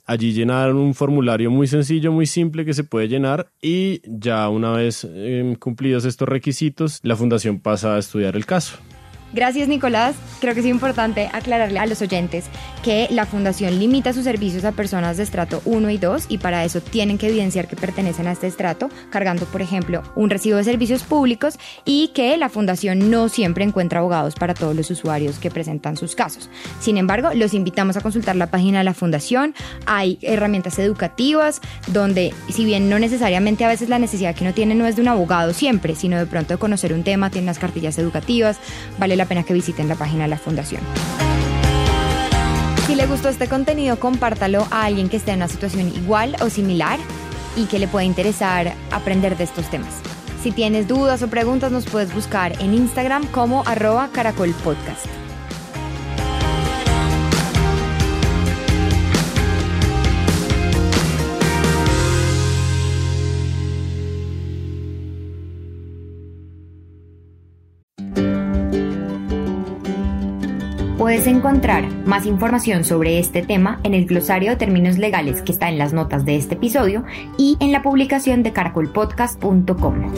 Allí 0.06 0.34
llenaron 0.34 0.78
un 0.78 0.94
formulario 0.94 1.50
muy 1.50 1.66
sencillo, 1.68 2.12
muy 2.12 2.28
simple 2.28 2.66
que 2.66 2.74
se 2.74 2.84
puede 2.84 3.08
llenar 3.08 3.52
y 3.62 4.02
ya 4.06 4.48
una 4.50 4.74
vez 4.74 5.08
eh, 5.10 5.56
cumplidos 5.60 6.06
estos 6.06 6.30
requisitos, 6.30 7.00
la 7.02 7.16
Fundación 7.16 7.60
pasa 7.60 7.96
a 7.96 8.00
estudiar 8.00 8.36
el 8.36 8.46
caso. 8.46 8.78
Gracias 9.32 9.68
Nicolás. 9.68 10.16
Creo 10.42 10.54
que 10.54 10.62
es 10.62 10.66
importante 10.66 11.30
aclararle 11.34 11.80
a 11.80 11.86
los 11.86 12.02
oyentes 12.02 12.46
que 12.84 13.08
la 13.12 13.26
fundación 13.26 13.78
limita 13.78 14.14
sus 14.14 14.24
servicios 14.24 14.64
a 14.64 14.72
personas 14.72 15.18
de 15.18 15.24
estrato 15.24 15.62
1 15.66 15.90
y 15.90 15.98
2 15.98 16.26
y 16.30 16.38
para 16.38 16.64
eso 16.64 16.82
tienen 16.82 17.18
que 17.18 17.28
evidenciar 17.28 17.68
que 17.68 17.76
pertenecen 17.76 18.26
a 18.28 18.32
este 18.32 18.48
estrato, 18.48 18.90
cargando 19.10 19.46
por 19.46 19.62
ejemplo 19.62 20.02
un 20.16 20.30
recibo 20.30 20.58
de 20.58 20.64
servicios 20.64 21.04
públicos 21.04 21.60
y 21.86 22.10
que 22.10 22.38
la 22.38 22.50
fundación 22.50 23.12
no 23.12 23.30
siempre 23.30 23.66
encuentra 23.66 24.00
abogados 24.00 24.36
para 24.36 24.54
todos 24.54 24.76
los 24.76 24.90
usuarios 24.90 25.40
que 25.40 25.52
presentan 25.52 25.98
sus 25.98 26.16
casos. 26.16 26.50
Sin 26.80 26.98
embargo, 26.98 27.30
los 27.36 27.54
invitamos 27.54 27.98
a 27.98 28.02
consultar 28.02 28.36
la 28.36 28.48
página 28.48 28.80
de 28.80 28.86
la 28.86 28.94
fundación. 28.94 29.54
Hay 29.86 30.18
herramientas 30.22 30.80
educativas 30.80 31.60
donde 31.88 32.34
si 32.50 32.66
bien 32.66 32.90
no 32.90 32.98
necesariamente 32.98 33.66
a 33.66 33.68
veces 33.68 33.90
la 33.90 34.00
necesidad 34.00 34.34
que 34.34 34.46
uno 34.46 34.54
tiene 34.54 34.74
no 34.74 34.88
es 34.88 34.96
de 34.96 35.02
un 35.02 35.10
abogado 35.10 35.54
siempre, 35.54 35.96
sino 35.96 36.18
de 36.18 36.26
pronto 36.26 36.54
de 36.54 36.60
conocer 36.60 36.94
un 36.94 37.04
tema, 37.04 37.30
tiene 37.30 37.46
unas 37.46 37.60
cartillas 37.60 38.00
educativas, 38.00 38.58
vale 38.98 39.18
la 39.20 39.26
pena 39.26 39.44
que 39.44 39.54
visiten 39.54 39.88
la 39.88 39.96
página 39.96 40.24
de 40.24 40.30
la 40.30 40.38
fundación. 40.38 40.82
Si 42.88 42.96
le 42.96 43.06
gustó 43.06 43.30
este 43.30 43.48
contenido, 43.48 44.00
compártalo 44.00 44.66
a 44.72 44.86
alguien 44.86 45.10
que 45.10 45.18
esté 45.18 45.32
en 45.32 45.38
una 45.38 45.48
situación 45.48 45.90
igual 45.90 46.36
o 46.42 46.50
similar 46.50 46.98
y 47.56 47.66
que 47.66 47.78
le 47.78 47.88
pueda 47.88 48.06
interesar 48.06 48.74
aprender 48.92 49.38
de 49.38 49.44
estos 49.44 49.70
temas. 49.70 49.94
Si 50.42 50.52
tienes 50.52 50.88
dudas 50.88 51.22
o 51.22 51.28
preguntas, 51.28 51.72
nos 51.72 51.86
puedes 51.86 52.16
buscar 52.16 52.60
en 52.62 52.74
Instagram 52.74 53.28
como 53.28 53.64
arroba 53.68 54.10
caracolpodcast. 54.12 55.29
Puedes 71.10 71.26
encontrar 71.26 71.90
más 72.06 72.28
información 72.28 72.84
sobre 72.84 73.18
este 73.18 73.42
tema 73.42 73.80
en 73.82 73.96
el 73.96 74.06
glosario 74.06 74.52
de 74.52 74.58
términos 74.58 75.00
legales 75.00 75.42
que 75.42 75.52
está 75.52 75.68
en 75.68 75.80
las 75.80 75.92
notas 75.92 76.24
de 76.24 76.36
este 76.36 76.54
episodio 76.54 77.04
y 77.36 77.58
en 77.60 77.72
la 77.72 77.82
publicación 77.82 78.44
de 78.44 78.54
caracolpodcast.com. 78.54 80.14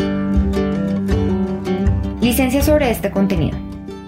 Licencia 2.20 2.62
sobre 2.62 2.92
este 2.92 3.10
contenido. 3.10 3.58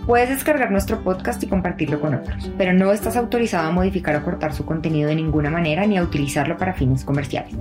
Puedes 0.06 0.28
descargar 0.28 0.72
nuestro 0.72 1.00
podcast 1.00 1.42
y 1.44 1.48
compartirlo 1.48 2.02
con 2.02 2.16
otros, 2.16 2.52
pero 2.58 2.74
no 2.74 2.92
estás 2.92 3.16
autorizado 3.16 3.70
a 3.70 3.72
modificar 3.72 4.18
o 4.18 4.26
cortar 4.26 4.54
su 4.54 4.66
contenido 4.66 5.08
de 5.08 5.16
ninguna 5.16 5.50
manera 5.50 5.88
ni 5.88 5.98
a 5.98 6.04
utilizarlo 6.04 6.58
para 6.58 6.74
fines 6.74 7.06
comerciales. 7.06 7.56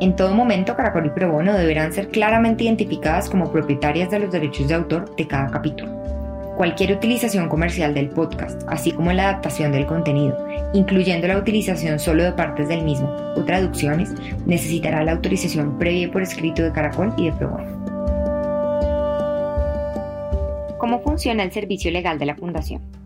En 0.00 0.14
todo 0.14 0.36
momento, 0.36 0.76
Caracol 0.76 1.06
y 1.06 1.10
Probono 1.10 1.52
deberán 1.54 1.92
ser 1.92 2.10
claramente 2.10 2.62
identificadas 2.62 3.28
como 3.28 3.50
propietarias 3.50 4.08
de 4.12 4.20
los 4.20 4.30
derechos 4.30 4.68
de 4.68 4.74
autor 4.74 5.16
de 5.16 5.26
cada 5.26 5.50
capítulo. 5.50 6.21
Cualquier 6.56 6.92
utilización 6.92 7.48
comercial 7.48 7.94
del 7.94 8.10
podcast, 8.10 8.62
así 8.68 8.92
como 8.92 9.12
la 9.12 9.30
adaptación 9.30 9.72
del 9.72 9.86
contenido, 9.86 10.36
incluyendo 10.74 11.26
la 11.26 11.38
utilización 11.38 11.98
solo 11.98 12.24
de 12.24 12.32
partes 12.32 12.68
del 12.68 12.84
mismo 12.84 13.08
o 13.36 13.44
traducciones, 13.44 14.14
necesitará 14.46 15.02
la 15.02 15.12
autorización 15.12 15.78
previa 15.78 16.10
por 16.10 16.22
escrito 16.22 16.62
de 16.62 16.72
Caracol 16.72 17.14
y 17.16 17.26
de 17.26 17.32
Probono. 17.32 17.82
¿Cómo 20.78 21.00
funciona 21.00 21.42
el 21.42 21.52
servicio 21.52 21.90
legal 21.90 22.18
de 22.18 22.26
la 22.26 22.34
Fundación? 22.34 23.01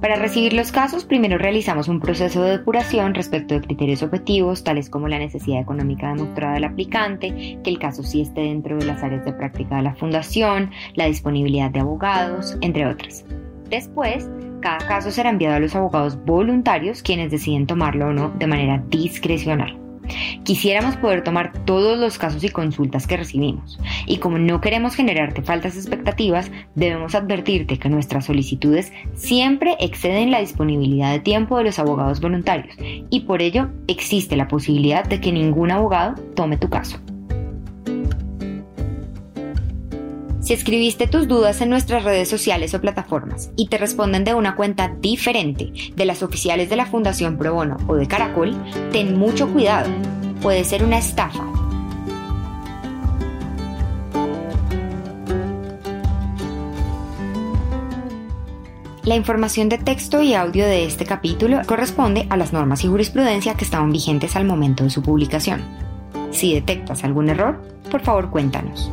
Para 0.00 0.16
recibir 0.16 0.54
los 0.54 0.72
casos, 0.72 1.04
primero 1.04 1.36
realizamos 1.36 1.86
un 1.88 2.00
proceso 2.00 2.42
de 2.42 2.52
depuración 2.52 3.14
respecto 3.14 3.52
de 3.52 3.60
criterios 3.60 4.02
objetivos, 4.02 4.64
tales 4.64 4.88
como 4.88 5.08
la 5.08 5.18
necesidad 5.18 5.60
económica 5.60 6.08
demostrada 6.08 6.54
del 6.54 6.64
aplicante, 6.64 7.58
que 7.62 7.70
el 7.70 7.78
caso 7.78 8.02
sí 8.02 8.22
esté 8.22 8.40
dentro 8.40 8.78
de 8.78 8.86
las 8.86 9.02
áreas 9.02 9.26
de 9.26 9.34
práctica 9.34 9.76
de 9.76 9.82
la 9.82 9.94
Fundación, 9.94 10.70
la 10.94 11.04
disponibilidad 11.04 11.70
de 11.70 11.80
abogados, 11.80 12.56
entre 12.62 12.86
otras. 12.86 13.26
Después, 13.68 14.30
cada 14.62 14.78
caso 14.78 15.10
será 15.10 15.28
enviado 15.28 15.56
a 15.56 15.60
los 15.60 15.76
abogados 15.76 16.18
voluntarios, 16.24 17.02
quienes 17.02 17.30
deciden 17.30 17.66
tomarlo 17.66 18.08
o 18.08 18.12
no 18.14 18.30
de 18.38 18.46
manera 18.46 18.82
discrecional. 18.88 19.89
Quisiéramos 20.44 20.96
poder 20.96 21.24
tomar 21.24 21.52
todos 21.64 21.98
los 21.98 22.18
casos 22.18 22.42
y 22.44 22.48
consultas 22.48 23.06
que 23.06 23.16
recibimos, 23.16 23.78
y 24.06 24.18
como 24.18 24.38
no 24.38 24.60
queremos 24.60 24.94
generarte 24.94 25.42
faltas 25.42 25.76
expectativas, 25.76 26.50
debemos 26.74 27.14
advertirte 27.14 27.78
que 27.78 27.88
nuestras 27.88 28.26
solicitudes 28.26 28.92
siempre 29.14 29.76
exceden 29.80 30.30
la 30.30 30.40
disponibilidad 30.40 31.12
de 31.12 31.20
tiempo 31.20 31.58
de 31.58 31.64
los 31.64 31.78
abogados 31.78 32.20
voluntarios, 32.20 32.76
y 33.10 33.20
por 33.20 33.42
ello 33.42 33.70
existe 33.88 34.36
la 34.36 34.48
posibilidad 34.48 35.04
de 35.04 35.20
que 35.20 35.32
ningún 35.32 35.70
abogado 35.70 36.14
tome 36.34 36.56
tu 36.56 36.68
caso. 36.68 36.98
Si 40.50 40.54
escribiste 40.54 41.06
tus 41.06 41.28
dudas 41.28 41.60
en 41.60 41.70
nuestras 41.70 42.02
redes 42.02 42.28
sociales 42.28 42.74
o 42.74 42.80
plataformas 42.80 43.52
y 43.54 43.68
te 43.68 43.78
responden 43.78 44.24
de 44.24 44.34
una 44.34 44.56
cuenta 44.56 44.92
diferente 45.00 45.72
de 45.94 46.04
las 46.04 46.24
oficiales 46.24 46.68
de 46.68 46.74
la 46.74 46.86
Fundación 46.86 47.38
Pro 47.38 47.54
Bono 47.54 47.76
o 47.86 47.94
de 47.94 48.08
Caracol, 48.08 48.60
ten 48.90 49.16
mucho 49.16 49.48
cuidado. 49.52 49.88
Puede 50.42 50.64
ser 50.64 50.82
una 50.82 50.98
estafa. 50.98 51.44
La 59.04 59.14
información 59.14 59.68
de 59.68 59.78
texto 59.78 60.20
y 60.20 60.34
audio 60.34 60.66
de 60.66 60.84
este 60.84 61.06
capítulo 61.06 61.60
corresponde 61.64 62.26
a 62.28 62.36
las 62.36 62.52
normas 62.52 62.82
y 62.82 62.88
jurisprudencia 62.88 63.54
que 63.54 63.64
estaban 63.64 63.92
vigentes 63.92 64.34
al 64.34 64.46
momento 64.46 64.82
de 64.82 64.90
su 64.90 65.00
publicación. 65.00 65.62
Si 66.32 66.52
detectas 66.52 67.04
algún 67.04 67.28
error, 67.28 67.62
por 67.88 68.00
favor 68.00 68.30
cuéntanos. 68.30 68.90